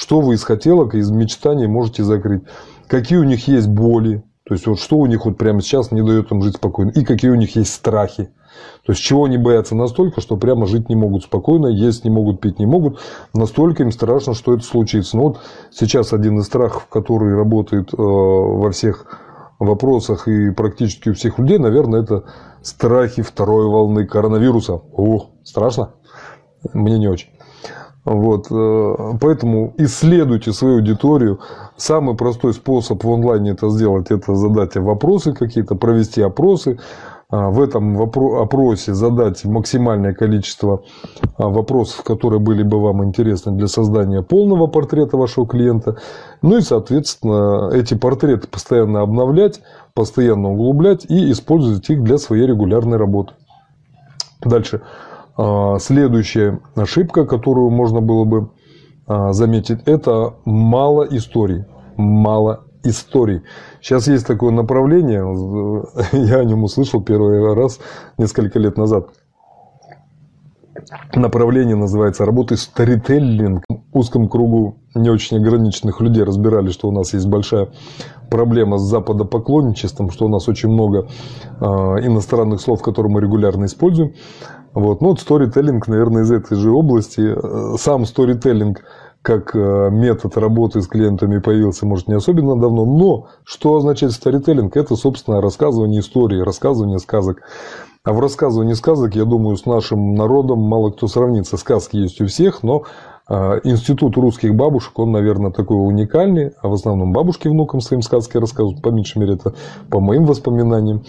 [0.00, 2.44] Что вы из хотелок, из мечтаний можете закрыть.
[2.86, 6.00] Какие у них есть боли, то есть вот что у них вот прямо сейчас не
[6.00, 8.30] дает им жить спокойно, и какие у них есть страхи.
[8.86, 12.40] То есть, чего они боятся настолько, что прямо жить не могут спокойно, есть не могут,
[12.40, 12.98] пить не могут.
[13.34, 15.18] Настолько им страшно, что это случится.
[15.18, 19.04] Ну, вот сейчас один из страхов, который работает э, во всех
[19.58, 22.24] вопросах и практически у всех людей, наверное, это
[22.62, 24.80] страхи второй волны коронавируса.
[24.94, 25.90] О, страшно?
[26.72, 27.28] Мне не очень.
[28.04, 31.40] Вот, э, поэтому исследуйте свою аудиторию.
[31.76, 36.78] Самый простой способ в онлайне это сделать, это задать вопросы какие-то, провести опросы,
[37.30, 40.82] а, в этом опросе задать максимальное количество
[41.36, 45.96] а, вопросов, которые были бы вам интересны для создания полного портрета вашего клиента.
[46.42, 49.60] Ну и, соответственно, эти портреты постоянно обновлять,
[49.94, 53.34] постоянно углублять и использовать их для своей регулярной работы.
[54.40, 54.80] Дальше.
[55.36, 58.50] А, следующая ошибка, которую можно было бы
[59.32, 61.64] заметить, это мало историй.
[61.96, 63.42] Мало историй.
[63.80, 65.24] Сейчас есть такое направление,
[66.12, 67.80] я о нем услышал первый раз
[68.18, 69.08] несколько лет назад.
[71.14, 73.64] Направление называется работы сторителлинг.
[73.68, 77.68] В узком кругу не очень ограниченных людей разбирали, что у нас есть большая
[78.30, 81.08] проблема с западопоклонничеством, что у нас очень много
[81.60, 84.14] э, иностранных слов, которые мы регулярно используем.
[84.72, 85.00] Вот.
[85.00, 87.34] Ну, вот сторителлинг, наверное, из этой же области.
[87.76, 88.82] Сам сторителлинг
[89.22, 94.76] как э, метод работы с клиентами появился, может, не особенно давно, но что означает сторителлинг?
[94.76, 97.42] Это, собственно, рассказывание истории, рассказывание сказок.
[98.02, 101.58] А в рассказывании сказок, я думаю, с нашим народом мало кто сравнится.
[101.58, 102.84] Сказки есть у всех, но э,
[103.30, 108.82] институт русских бабушек, он, наверное, такой уникальный, а в основном бабушки внукам своим сказки рассказывают,
[108.82, 109.54] по меньшей мере, это
[109.88, 111.04] по моим воспоминаниям.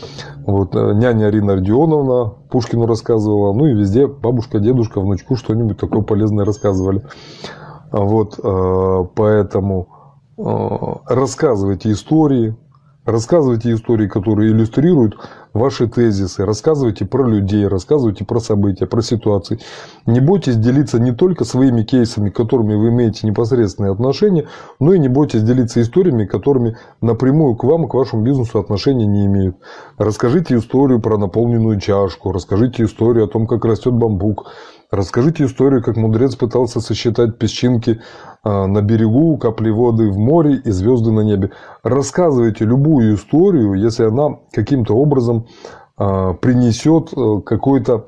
[0.45, 6.03] Вот, э, няня Арина Родионовна Пушкину рассказывала, ну и везде бабушка, дедушка, внучку что-нибудь такое
[6.03, 7.01] полезное рассказывали.
[7.91, 9.87] Вот, э, поэтому
[10.37, 10.43] э,
[11.07, 12.55] рассказывайте истории,
[13.05, 15.17] рассказывайте истории, которые иллюстрируют
[15.53, 19.59] ваши тезисы, рассказывайте про людей, рассказывайте про события, про ситуации.
[20.05, 24.47] Не бойтесь делиться не только своими кейсами, к которыми вы имеете непосредственные отношения,
[24.79, 29.25] но и не бойтесь делиться историями, которыми напрямую к вам, к вашему бизнесу отношения не
[29.25, 29.57] имеют.
[29.97, 34.51] Расскажите историю про наполненную чашку, расскажите историю о том, как растет бамбук,
[34.91, 38.01] Расскажите историю, как мудрец пытался сосчитать песчинки
[38.43, 41.51] а, на берегу, капли воды в море и звезды на небе.
[41.81, 45.47] Рассказывайте любую историю, если она каким-то образом
[45.95, 48.07] а, принесет э, какой-то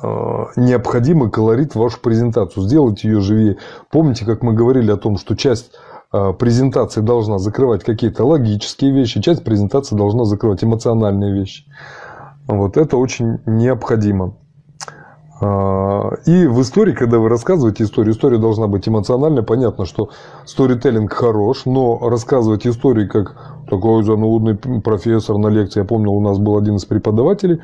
[0.00, 2.62] а, необходимый колорит в вашу презентацию.
[2.62, 3.56] Сделайте ее живее.
[3.90, 5.72] Помните, как мы говорили о том, что часть
[6.38, 11.64] презентации должна закрывать какие-то логические вещи, часть презентации должна закрывать эмоциональные вещи.
[12.46, 14.36] Вот это очень необходимо.
[15.40, 19.42] А, и в истории, когда вы рассказываете историю, история должна быть эмоциональной.
[19.42, 20.10] Понятно, что
[20.44, 23.36] сторителлинг хорош, но рассказывать истории, как
[23.68, 25.80] такой занудный профессор на лекции.
[25.80, 27.60] Я помню, у нас был один из преподавателей,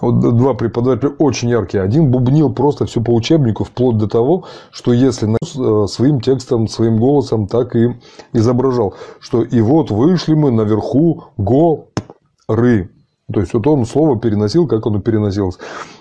[0.00, 1.82] два преподавателя очень яркие.
[1.82, 6.98] Один бубнил просто все по учебнику, вплоть до того, что если э, своим текстом, своим
[6.98, 7.94] голосом так и
[8.32, 12.90] изображал, что и вот вышли мы наверху горы.
[13.32, 15.58] То есть, вот он слово переносил, как оно переносилось.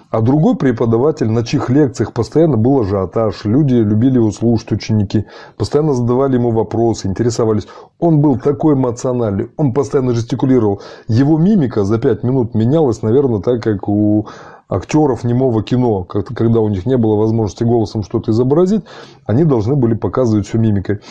[0.10, 5.26] А другой преподаватель, на чьих лекциях постоянно был ажиотаж, люди любили его слушать, ученики,
[5.58, 7.68] постоянно задавали ему вопросы, интересовались.
[8.00, 10.82] Он был такой эмоциональный, он постоянно жестикулировал.
[11.08, 14.28] Его мимика за пять минут менялась, наверное, так, как у
[14.70, 18.84] актеров немого кино, когда у них не было возможности голосом что-то изобразить,
[19.26, 21.02] они должны были показывать все мимикой.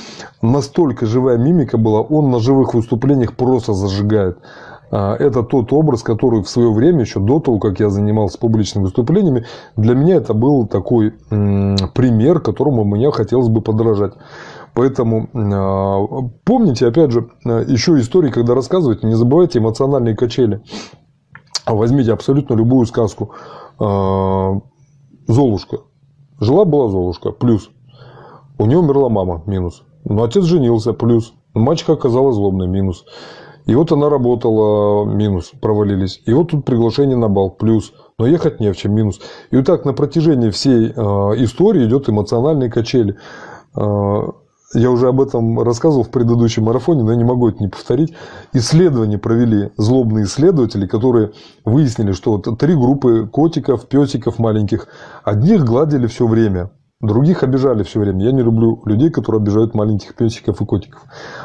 [0.43, 4.39] Настолько живая мимика была, он на живых выступлениях просто зажигает.
[4.97, 8.85] А, это тот образ, который в свое время, еще до того, как я занимался публичными
[8.85, 9.45] выступлениями,
[9.77, 14.13] для меня это был такой пример, которому мне хотелось бы подражать.
[14.73, 20.63] Поэтому а, помните, опять же, еще истории, когда рассказываете, не забывайте эмоциональные качели.
[21.67, 23.33] Возьмите абсолютно любую сказку.
[23.81, 24.61] А,
[25.27, 25.79] Золушка.
[26.39, 27.33] Жила-была Золушка.
[27.33, 27.69] Плюс.
[28.59, 29.43] У нее умерла мама.
[29.47, 29.83] Минус.
[30.05, 30.93] Но отец женился.
[30.93, 31.35] Плюс.
[31.53, 32.69] Мачеха оказалась злобной.
[32.69, 33.05] Минус.
[33.67, 36.21] И вот она работала, минус, провалились.
[36.27, 37.93] И вот тут приглашение на бал, плюс.
[38.19, 39.21] Но ехать не в чем, минус.
[39.51, 40.93] И вот так на протяжении всей э,
[41.43, 43.17] истории идет эмоциональные качели.
[43.77, 44.23] Э,
[44.75, 48.13] я уже об этом рассказывал в предыдущем марафоне, но я не могу это не повторить.
[48.53, 51.33] Исследования провели злобные исследователи, которые
[51.65, 54.89] выяснили, что три группы котиков, песиков маленьких,
[55.23, 56.71] одних гладили все время,
[57.05, 58.25] Других обижали все время.
[58.25, 61.03] Я не люблю людей, которые обижают маленьких песиков и котиков.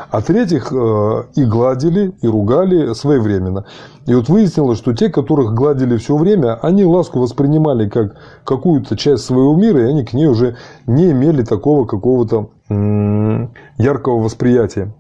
[0.10, 3.66] А третьих э, и гладили, и ругали своевременно.
[4.06, 9.26] И вот выяснилось, что те, которых гладили все время, они ласку воспринимали как какую-то часть
[9.26, 10.56] своего мира, и они к ней уже
[10.88, 14.94] не имели такого какого-то яркого восприятия.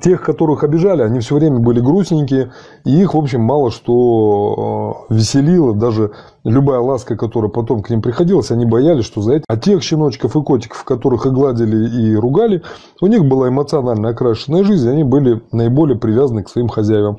[0.00, 2.52] Тех, которых обижали, они все время были грустненькие,
[2.84, 5.74] и их, в общем, мало что э, веселило.
[5.74, 6.12] Даже
[6.44, 9.44] любая ласка, которая потом к ним приходилась, они боялись, что за это.
[9.48, 12.62] А тех щеночков и котиков, которых и гладили, и ругали,
[13.00, 17.18] у них была эмоционально окрашенная жизнь, они были наиболее привязаны к своим хозяевам.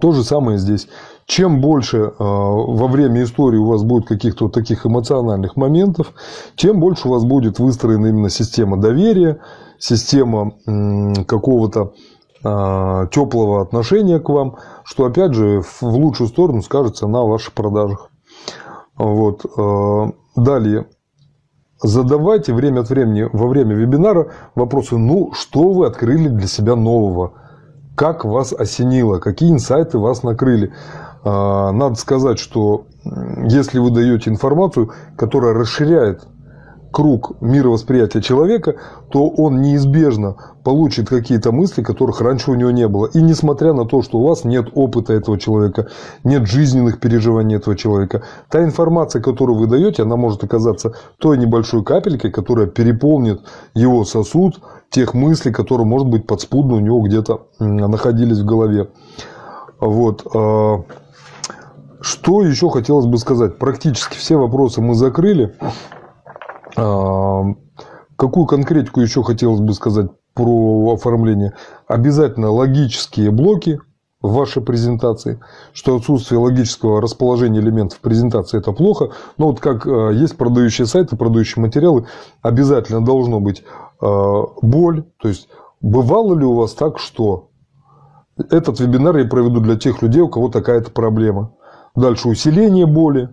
[0.00, 0.88] То же самое здесь.
[1.26, 6.14] Чем больше э, во время истории у вас будет каких-то вот таких эмоциональных моментов,
[6.56, 9.40] тем больше у вас будет выстроена именно система доверия,
[9.78, 10.52] система
[11.26, 11.92] какого-то
[12.46, 18.10] а, теплого отношения к вам, что опять же в лучшую сторону скажется на ваших продажах.
[18.96, 19.46] Вот.
[19.56, 20.86] А, далее.
[21.82, 27.32] Задавайте время от времени во время вебинара вопросы, ну, что вы открыли для себя нового,
[27.96, 30.74] как вас осенило, какие инсайты вас накрыли.
[31.24, 32.86] А, надо сказать, что
[33.46, 36.26] если вы даете информацию, которая расширяет
[36.94, 38.76] круг мировосприятия человека,
[39.10, 43.06] то он неизбежно получит какие-то мысли, которых раньше у него не было.
[43.06, 45.88] И несмотря на то, что у вас нет опыта этого человека,
[46.22, 51.82] нет жизненных переживаний этого человека, та информация, которую вы даете, она может оказаться той небольшой
[51.82, 53.40] капелькой, которая переполнит
[53.74, 58.86] его сосуд тех мыслей, которые, может быть, подспудно у него где-то находились в голове.
[59.80, 60.24] Вот.
[60.32, 60.84] А,
[62.00, 63.58] что еще хотелось бы сказать?
[63.58, 65.56] Практически все вопросы мы закрыли.
[66.76, 67.44] А,
[68.16, 71.54] какую конкретику еще хотелось бы сказать про оформление?
[71.86, 73.80] Обязательно логические блоки
[74.20, 75.40] в вашей презентации,
[75.72, 79.10] что отсутствие логического расположения элементов презентации– это плохо.
[79.36, 82.06] Но вот как а, есть продающие сайты, продающие материалы,
[82.42, 83.64] обязательно должно быть
[84.00, 85.04] боль.
[85.18, 85.48] То есть,
[85.80, 87.48] бывало ли у вас так, что
[88.50, 91.52] этот вебинар я проведу для тех людей, у кого такая-то проблема.
[91.94, 93.30] Дальше усиление боли,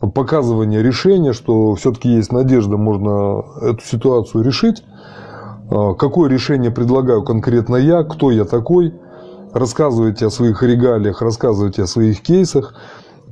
[0.00, 4.82] показывание решения, что все-таки есть надежда, можно эту ситуацию решить.
[5.70, 8.94] А, какое решение предлагаю конкретно я, кто я такой.
[9.52, 12.74] Рассказывайте о своих регалиях, рассказывайте о своих кейсах,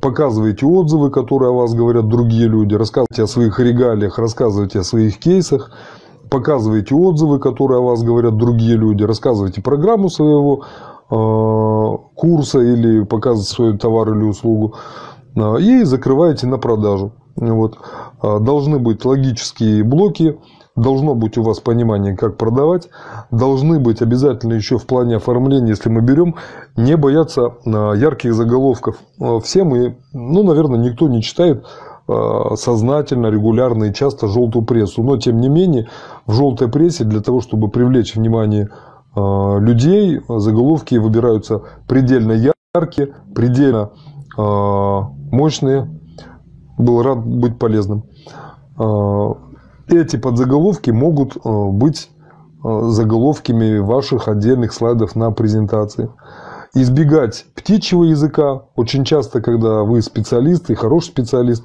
[0.00, 5.18] показывайте отзывы, которые о вас говорят другие люди, рассказывайте о своих регалиях, рассказывайте о своих
[5.18, 5.70] кейсах.
[6.28, 10.64] Показываете отзывы, которые о вас говорят другие люди, рассказывайте программу своего
[11.08, 14.74] э, курса или показываете свой товар или услугу
[15.36, 17.12] и закрываете на продажу.
[17.36, 17.78] Вот.
[18.22, 20.38] Э, должны быть логические блоки,
[20.74, 22.88] должно быть у вас понимание, как продавать,
[23.30, 26.36] должны быть обязательно еще в плане оформления, если мы берем,
[26.76, 28.96] не бояться ярких заголовков.
[29.42, 31.64] Все мы, ну, наверное, никто не читает
[32.54, 35.02] сознательно, регулярно и часто желтую прессу.
[35.02, 35.88] Но, тем не менее,
[36.26, 38.70] в желтой прессе для того, чтобы привлечь внимание
[39.16, 43.90] людей, заголовки выбираются предельно яркие, предельно
[45.30, 45.88] мощные.
[46.78, 48.04] Был рад быть полезным.
[49.88, 52.10] Эти подзаголовки могут быть
[52.62, 56.08] заголовками ваших отдельных слайдов на презентации
[56.74, 58.62] избегать птичьего языка.
[58.76, 61.64] Очень часто, когда вы специалист и хороший специалист,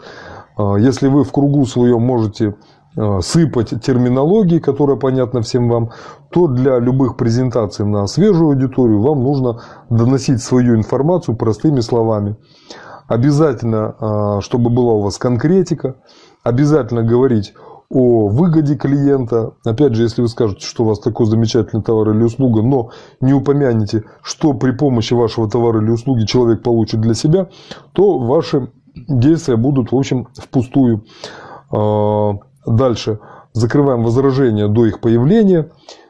[0.58, 2.56] а, если вы в кругу своем можете
[2.96, 5.92] а, сыпать терминологии, которая понятна всем вам,
[6.30, 12.36] то для любых презентаций на свежую аудиторию вам нужно доносить свою информацию простыми словами.
[13.08, 15.96] Обязательно, а, чтобы была у вас конкретика,
[16.44, 17.54] обязательно говорить
[17.90, 19.54] о выгоде клиента.
[19.64, 22.90] Опять же, если вы скажете, что у вас такой замечательный товар или услуга, но
[23.22, 27.50] не упомянете, что при помощи вашего товара или услуги человек получит для себя,
[27.94, 31.04] то ваши действия будут, в общем, впустую.
[31.72, 32.34] А,
[32.66, 33.20] дальше.
[33.54, 35.70] Закрываем возражения до их появления.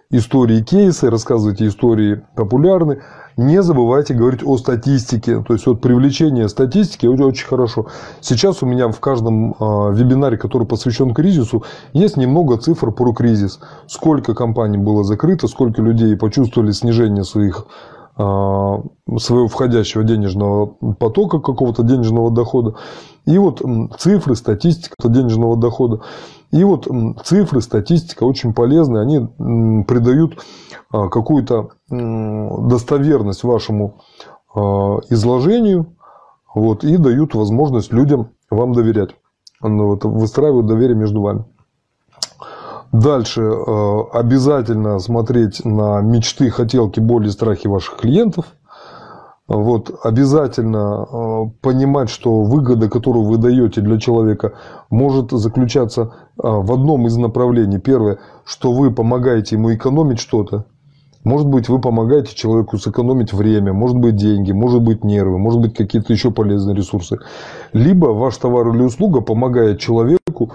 [0.10, 3.02] Истории кейсы, рассказывайте истории популярны.
[3.38, 5.42] Не забывайте говорить о статистике.
[5.42, 7.88] То есть, вот привлечение статистики очень хорошо.
[8.22, 11.64] Сейчас у меня в каждом а, вебинаре, который посвящен кризису,
[11.94, 13.60] есть немного цифр про кризис.
[13.88, 17.66] Сколько компаний было закрыто, сколько людей почувствовали снижение своих
[18.16, 18.84] а,
[19.18, 20.68] своего входящего денежного
[21.00, 22.76] потока, какого-то денежного дохода.
[23.26, 23.62] И вот
[23.98, 26.02] цифры, статистика денежного дохода.
[26.54, 26.88] И вот
[27.26, 29.00] цифры, статистика очень полезны.
[29.00, 29.20] Они
[29.86, 30.38] придают
[30.92, 34.02] а, какую-то достоверность вашему
[34.54, 35.98] а, изложению
[36.54, 39.16] вот, и дают возможность людям вам доверять.
[39.62, 41.46] Ну, вот, выстраивают доверие между вами.
[42.92, 48.46] Дальше э, обязательно смотреть на мечты, хотелки, боли, страхи ваших клиентов.
[49.48, 54.54] Вот, обязательно э, понимать, что выгода, которую вы даете для человека,
[54.90, 56.08] может заключаться э,
[56.44, 57.78] в одном из направлений.
[57.78, 60.66] Первое, что вы помогаете ему экономить что-то.
[61.26, 65.74] Может быть, вы помогаете человеку сэкономить время, может быть, деньги, может быть, нервы, может быть,
[65.74, 67.18] какие-то еще полезные ресурсы.
[67.74, 70.52] Либо ваш товар или услуга помогает человеку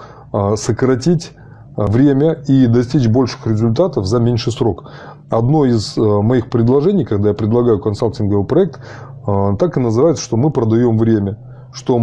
[0.55, 1.31] сократить
[1.79, 4.91] Э, время и достичь больших результатов за меньший срок.
[5.29, 8.79] Одно из э, моих предложений, когда я предлагаю консалтинговый проект,
[9.27, 11.37] э, так и называется, что мы продаем время
[11.71, 11.97] что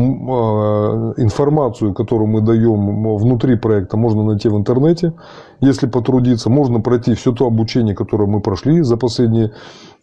[1.16, 5.12] информацию, которую мы даем внутри проекта, можно найти в интернете,
[5.60, 6.50] если потрудиться.
[6.50, 9.52] Можно пройти все то обучение, которое мы прошли за последние...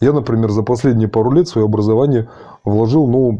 [0.01, 2.29] Я, например, за последние пару лет свое образование
[2.65, 3.39] вложил ну,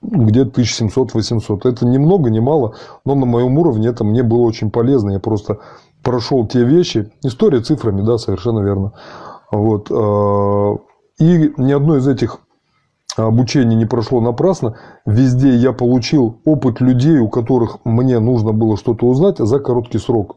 [0.00, 1.68] где-то 1700-800.
[1.68, 5.10] Это ни много, ни мало, но на моем уровне это мне было очень полезно.
[5.12, 5.58] Я просто
[6.08, 7.12] прошел те вещи.
[7.22, 8.92] История цифрами, да, совершенно верно.
[9.52, 9.88] Вот.
[9.90, 10.76] А,
[11.18, 12.38] и ни одно из этих
[13.14, 14.78] обучений не прошло напрасно.
[15.04, 20.36] Везде я получил опыт людей, у которых мне нужно было что-то узнать за короткий срок.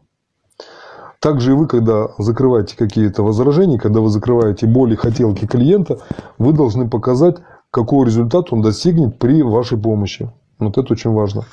[1.20, 6.00] Также и вы, когда закрываете какие-то возражения, когда вы закрываете боли, хотелки клиента,
[6.36, 7.36] вы должны показать
[7.70, 10.30] какой результат он достигнет при вашей помощи.
[10.58, 11.44] Вот это очень важно.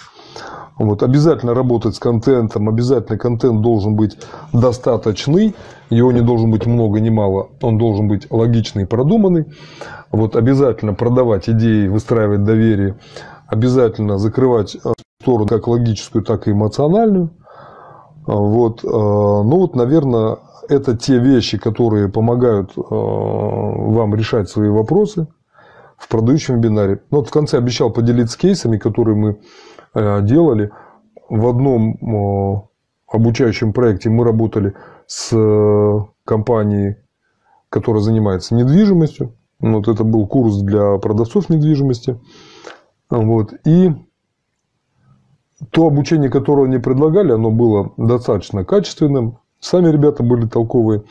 [0.80, 4.18] Вот, обязательно работать с контентом, обязательно контент должен быть
[4.54, 5.54] достаточный,
[5.90, 9.46] его не должен быть много, ни мало, он должен быть логичный и продуманный.
[10.10, 12.98] Вот, обязательно продавать идеи, выстраивать доверие,
[13.46, 14.78] обязательно закрывать
[15.22, 17.32] сторону как логическую, так и эмоциональную.
[18.26, 20.38] Вот, э, ну вот, наверное,
[20.70, 25.28] это те вещи, которые помогают э, вам решать свои вопросы
[25.98, 27.02] в продающем вебинаре.
[27.12, 30.72] Ну, вот в конце обещал поделиться кейсами, которые мы Э, делали.
[31.30, 32.62] В одном э,
[33.08, 34.74] обучающем проекте мы работали
[35.06, 36.98] с э, компанией,
[37.70, 39.36] которая занимается недвижимостью.
[39.60, 42.20] Вот это был курс для продавцов недвижимости.
[43.10, 43.54] Вот.
[43.66, 43.92] И
[45.72, 49.40] то обучение, которое они предлагали, оно было достаточно качественным.
[49.60, 51.04] Сами ребята были толковые.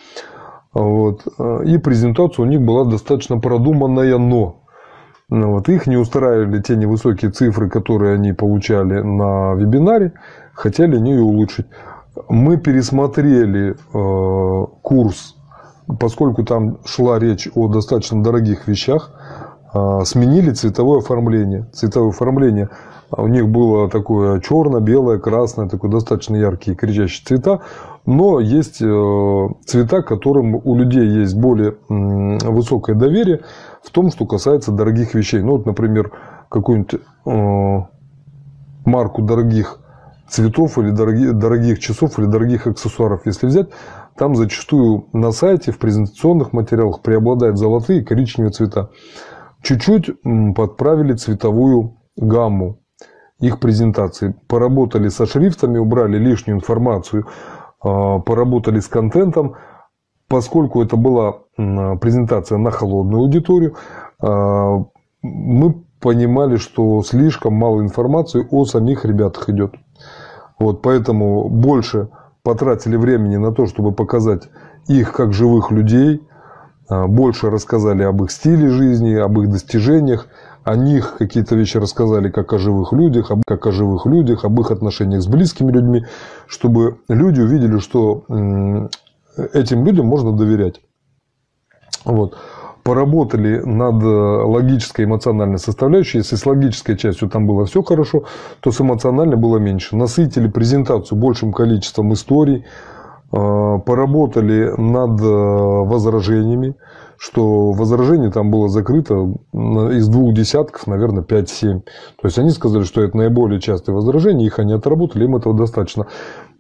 [0.72, 1.26] Вот.
[1.64, 4.62] И презентация у них была достаточно продуманная, но
[5.30, 10.14] ну, вот, их не устраивали те невысокие цифры, которые они получали на вебинаре,
[10.54, 11.66] хотели они ее улучшить.
[12.30, 15.36] Мы пересмотрели э, курс,
[16.00, 19.10] поскольку там шла речь о достаточно дорогих вещах,
[19.74, 21.66] э, сменили цветовое оформление.
[21.74, 22.70] Цветовое оформление
[23.10, 27.60] у них было такое черное, белое, красное, такое достаточно яркие кричащие цвета.
[28.06, 33.42] Но есть э, цвета, которым у людей есть более высокое доверие
[33.82, 35.40] в том, что касается дорогих вещей.
[35.40, 36.12] Ну, вот, например,
[36.48, 37.80] какую-нибудь э,
[38.84, 39.80] марку дорогих
[40.28, 43.68] цветов или дорогих, дорогих часов или дорогих аксессуаров, если взять,
[44.16, 48.90] там зачастую на сайте в презентационных материалах преобладают золотые и коричневые цвета.
[49.62, 50.10] Чуть-чуть
[50.54, 52.80] подправили цветовую гамму
[53.40, 54.34] их презентации.
[54.48, 57.26] Поработали со шрифтами, убрали лишнюю информацию,
[57.80, 59.54] а, поработали с контентом.
[60.28, 63.74] Поскольку это была презентация на холодную аудиторию,
[64.20, 64.84] а,
[65.22, 69.74] мы понимали, что слишком мало информации о самих ребятах идет.
[70.58, 72.08] Вот, поэтому больше
[72.42, 74.48] потратили времени на то, чтобы показать
[74.86, 76.22] их как живых людей,
[76.88, 80.28] а, больше рассказали об их стиле жизни, об их достижениях,
[80.62, 84.70] о них какие-то вещи рассказали, как о живых людях, как о живых людях, об их
[84.70, 86.04] отношениях с близкими людьми,
[86.46, 88.24] чтобы люди увидели, что
[89.52, 90.80] этим людям можно доверять.
[92.04, 92.36] Вот.
[92.82, 96.18] Поработали над логической и эмоциональной составляющей.
[96.18, 98.24] Если с логической частью там было все хорошо,
[98.60, 99.96] то с эмоциональной было меньше.
[99.96, 102.64] Насытили презентацию большим количеством историй,
[103.30, 106.76] а, поработали над возражениями
[107.18, 111.80] что возражение там было закрыто из двух десятков, наверное, 5-7.
[111.80, 111.82] То
[112.22, 116.06] есть они сказали, что это наиболее частые возражения, их они отработали, им этого достаточно.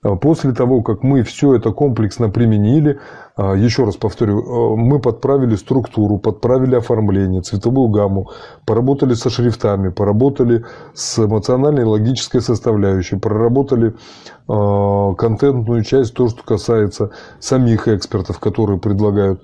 [0.00, 3.00] А после того, как мы все это комплексно применили,
[3.34, 8.30] а, еще раз повторю, а, мы подправили структуру, подправили оформление, цветовую гамму,
[8.64, 13.94] поработали со шрифтами, поработали с эмоциональной и логической составляющей, проработали
[14.46, 19.42] контентную часть, то, что касается самих экспертов, которые предлагают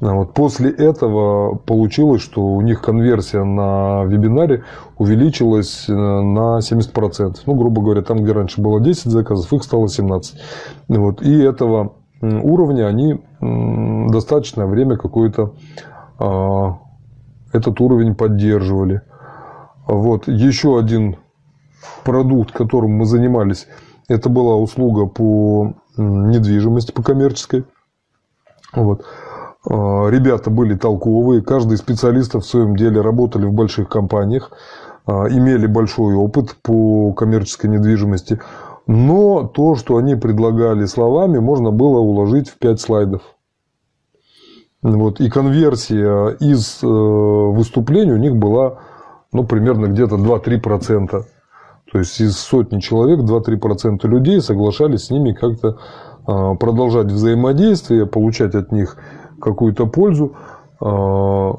[0.00, 4.64] вот после этого получилось, что у них конверсия на вебинаре
[4.96, 7.36] увеличилась э, на 70%.
[7.44, 10.40] Ну, грубо говоря, там, где раньше было 10 заказов, их стало 17.
[10.88, 11.22] Вот.
[11.22, 15.54] И этого уровня они достаточное время какое-то
[16.18, 16.78] а,
[17.52, 19.02] этот уровень поддерживали.
[19.86, 20.28] Вот.
[20.28, 21.16] Еще один
[22.04, 23.66] продукт, которым мы занимались,
[24.08, 27.64] это была услуга по недвижимости, по коммерческой.
[28.72, 29.04] Вот.
[29.68, 34.50] А, ребята были толковые, каждый из специалистов в своем деле работали в больших компаниях,
[35.06, 38.40] а, имели большой опыт по коммерческой недвижимости.
[38.86, 43.22] Но то, что они предлагали словами, можно было уложить в 5 слайдов.
[44.82, 45.20] Вот.
[45.20, 48.78] И конверсия из э, выступлений у них была
[49.32, 51.24] ну, примерно где-то 2-3%.
[51.92, 55.78] То есть из сотни человек 2-3% людей соглашались с ними как-то
[56.26, 58.96] а, продолжать взаимодействие, получать от них
[59.40, 60.34] какую-то пользу.
[60.80, 61.52] А,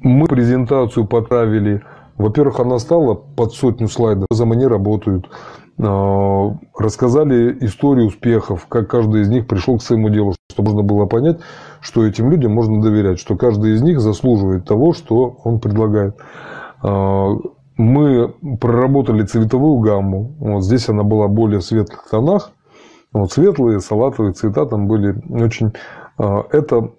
[0.00, 1.82] мы презентацию потравили.
[2.16, 4.26] Во-первых, она стала под сотню слайдов.
[4.30, 5.28] За они работают.
[5.80, 11.06] А, рассказали историю успехов, как каждый из них пришел к своему делу, чтобы можно было
[11.06, 11.40] понять,
[11.80, 16.16] что этим людям можно доверять, что каждый из них заслуживает того, что он предлагает.
[16.82, 17.28] А,
[17.76, 20.34] мы проработали цветовую гамму.
[20.40, 22.50] Вот здесь она была более в светлых тонах.
[23.12, 25.72] Вот светлые, салатовые цвета там были очень
[26.18, 26.90] это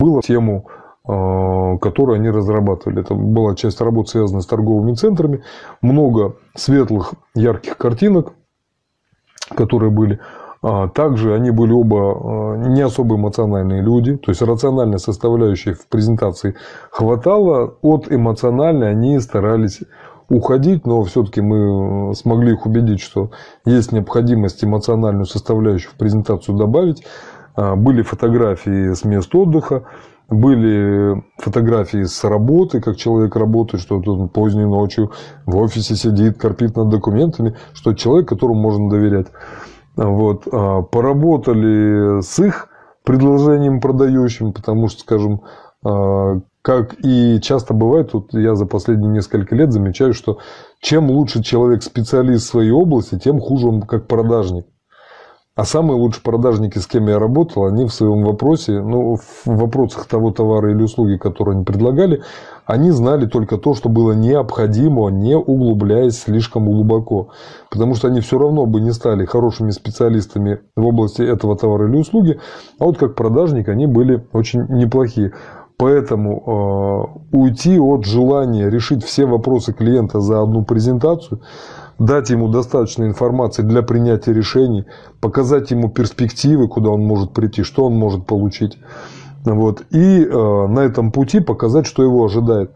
[0.00, 0.66] было тему,
[1.10, 3.00] а, которую они разрабатывали.
[3.00, 5.42] Это была часть работы, связанная с торговыми центрами.
[5.80, 8.34] Много светлых, ярких картинок,
[9.56, 10.20] которые были.
[10.60, 14.18] А, также они были оба не особо эмоциональные люди.
[14.18, 16.56] То есть, рациональной составляющей в презентации
[16.90, 17.76] хватало.
[17.80, 19.80] От эмоциональной они старались
[20.28, 23.30] уходить, но все-таки мы смогли их убедить, что
[23.64, 27.02] есть необходимость эмоциональную составляющую в презентацию добавить.
[27.58, 29.82] А, были фотографии с мест отдыха,
[30.28, 35.10] были фотографии с работы, как человек работает, что тут поздней ночью
[35.44, 39.26] в офисе сидит, корпит над документами, что человек, которому можно доверять.
[39.96, 40.46] Вот.
[40.52, 42.68] А, поработали с их
[43.02, 45.40] предложением продающим, потому что, скажем,
[45.84, 50.38] а, как и часто бывает, вот я за последние несколько лет замечаю, что
[50.80, 54.66] чем лучше человек специалист в своей области, тем хуже он как продажник.
[55.58, 60.06] А самые лучшие продажники, с кем я работал, они в своем вопросе, ну, в вопросах
[60.06, 62.22] того товара или услуги, которые они предлагали,
[62.64, 67.30] они знали только то, что было необходимо, не углубляясь слишком глубоко.
[67.70, 71.96] Потому что они все равно бы не стали хорошими специалистами в области этого товара или
[71.96, 72.38] услуги,
[72.78, 75.32] а вот как продажник они были очень неплохие.
[75.76, 81.40] Поэтому э, уйти от желания решить все вопросы клиента за одну презентацию–
[81.98, 84.84] дать ему достаточно информации для принятия решений,
[85.20, 88.78] показать ему перспективы, куда он может прийти, что он может получить.
[89.44, 89.82] Вот.
[89.90, 92.72] И э, на этом пути показать, что его ожидает.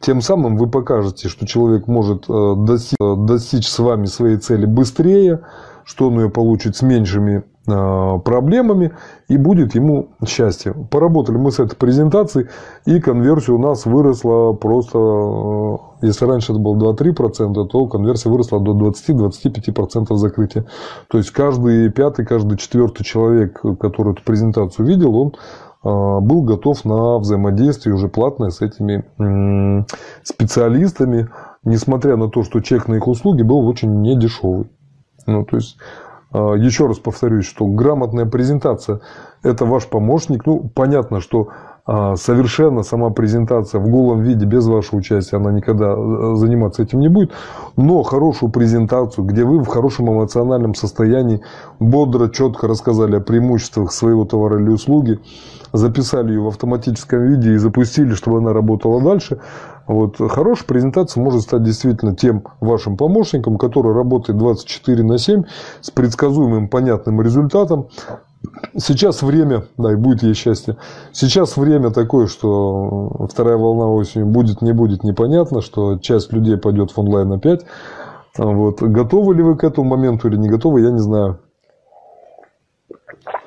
[0.00, 4.66] Тем самым вы покажете, что человек может э, достичь, э, достичь с вами своей цели
[4.66, 5.40] быстрее,
[5.84, 8.92] что он ее получит с меньшими проблемами
[9.28, 10.74] и будет ему счастье.
[10.90, 12.48] Поработали мы с этой презентацией
[12.84, 18.60] и конверсия у нас выросла просто, э, если раньше это было 2-3%, то конверсия выросла
[18.60, 20.66] до 20-25% закрытия.
[21.08, 25.28] То есть каждый пятый, каждый четвертый человек, который эту презентацию видел, он
[25.84, 29.04] э, был готов на взаимодействие уже платное с этими
[30.22, 31.30] специалистами,
[31.64, 34.70] несмотря на то, что чек на их услуги был очень недешевый.
[35.26, 39.00] Ну, то есть а, еще раз повторюсь, что грамотная презентация–
[39.42, 40.46] это ваш помощник.
[40.46, 45.92] Ну, понятно, что а, совершенно сама презентация в голом виде, без вашего участия, она никогда
[45.92, 47.32] э, заниматься этим не будет.
[47.76, 51.42] Но хорошую презентацию, где вы в хорошем эмоциональном состоянии
[51.80, 55.20] бодро, четко рассказали о преимуществах своего товара или услуги,
[55.74, 59.40] записали ее в автоматическом виде и запустили, чтобы она работала дальше.
[59.86, 60.16] Вот.
[60.16, 65.42] Хорошая презентация может стать действительно тем вашим помощником, который работает 24 на 7
[65.82, 67.88] с предсказуемым понятным результатом.
[68.76, 70.76] Сейчас время, да, и будет ей счастье.
[71.12, 76.90] Сейчас время такое, что вторая волна осенью будет, не будет, непонятно, что часть людей пойдет
[76.90, 77.64] в онлайн опять.
[78.36, 78.82] Вот.
[78.82, 81.38] Готовы ли вы к этому моменту или не готовы, я не знаю.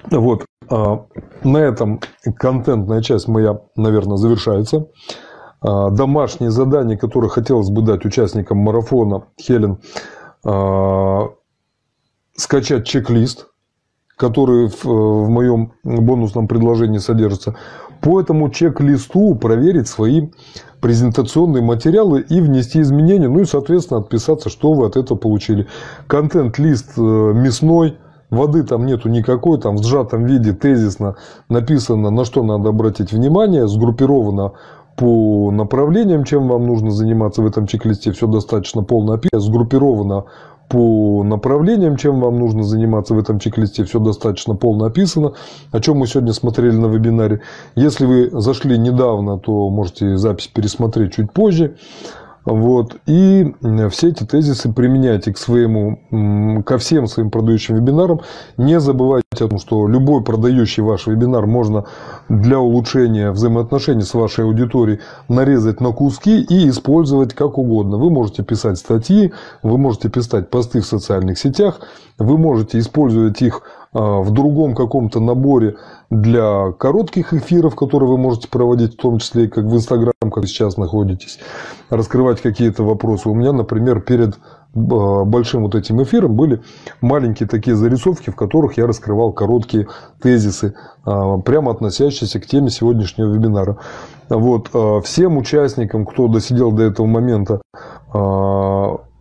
[0.10, 0.46] Вот.
[0.70, 1.06] А,
[1.44, 2.00] на этом
[2.38, 4.88] контентная часть моя, наверное, завершается.
[5.62, 9.80] А, домашние задания, которые хотелось бы дать участникам марафона, Хелен,
[10.46, 11.30] а,
[12.36, 13.48] скачать чек-лист,
[14.18, 17.56] который в, в моем бонусном предложении содержится.
[18.02, 20.30] По этому чек-листу проверить свои
[20.82, 25.68] презентационные материалы и внести изменения, ну и, соответственно, отписаться, что вы от этого получили.
[26.08, 27.98] Контент-лист э, мясной,
[28.30, 31.16] Воды там нету никакой, там в сжатом виде тезисно
[31.48, 34.52] написано, на что надо обратить внимание, сгруппировано
[34.98, 40.26] по направлениям, чем вам нужно заниматься в этом чек-листе, все достаточно полно описано, сгруппировано
[40.68, 45.34] по направлениям, чем вам нужно заниматься в этом чек-листе, все достаточно полно описано,
[45.72, 47.42] о чем мы сегодня смотрели на вебинаре.
[47.76, 51.78] Если вы зашли недавно, то можете запись пересмотреть чуть позже.
[52.48, 52.96] Вот.
[53.08, 53.54] И
[53.92, 58.22] все эти тезисы применяйте к своему, ко всем своим продающим вебинарам.
[58.56, 61.88] Не забывайте о том, что любой продающий ваш вебинар можно
[62.30, 67.98] для улучшения взаимоотношений с вашей аудиторией нарезать на куски и использовать как угодно.
[67.98, 71.82] Вы можете писать статьи, вы можете писать посты в социальных сетях,
[72.18, 75.76] вы можете использовать их а, в другом каком-то наборе
[76.10, 79.76] для коротких эфиров, которые вы можете проводить, в том числе и как в
[80.28, 81.40] Инстаграм, как сейчас находитесь,
[81.90, 83.30] раскрывать какие-то вопросы.
[83.30, 84.36] У меня, например, перед
[84.76, 86.62] а, большим вот этим эфиром были
[87.02, 89.88] маленькие такие зарисовки, в которых я раскрывал короткие
[90.22, 90.76] тезисы,
[91.06, 93.78] а, прямо относящиеся к теме сегодняшнего вебинара.
[94.30, 94.70] Вот.
[95.06, 97.62] Всем участникам, кто досидел до этого момента,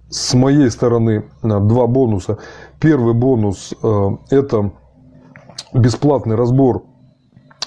[0.09, 2.39] с моей стороны два бонуса.
[2.81, 3.73] Первый бонус
[4.31, 4.73] это
[5.73, 6.83] бесплатный разбор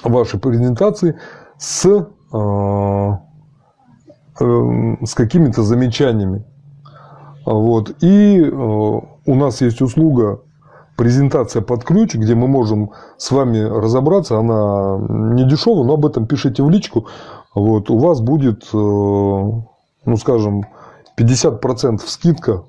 [0.04, 1.18] вашей презентации
[1.58, 2.08] с,
[4.40, 6.44] с какими-то замечаниями.
[7.46, 8.04] Вот.
[8.04, 10.42] И у нас есть услуга
[10.98, 14.38] презентация под ключ, где мы можем с вами разобраться.
[14.38, 15.00] Она
[15.34, 17.08] не дешевая, но об этом пишите в личку.
[17.56, 17.90] Вот.
[17.90, 19.64] У вас будет, ну
[20.18, 20.66] скажем,
[21.18, 22.64] 50% скидка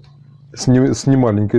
[0.55, 1.59] с немаленькой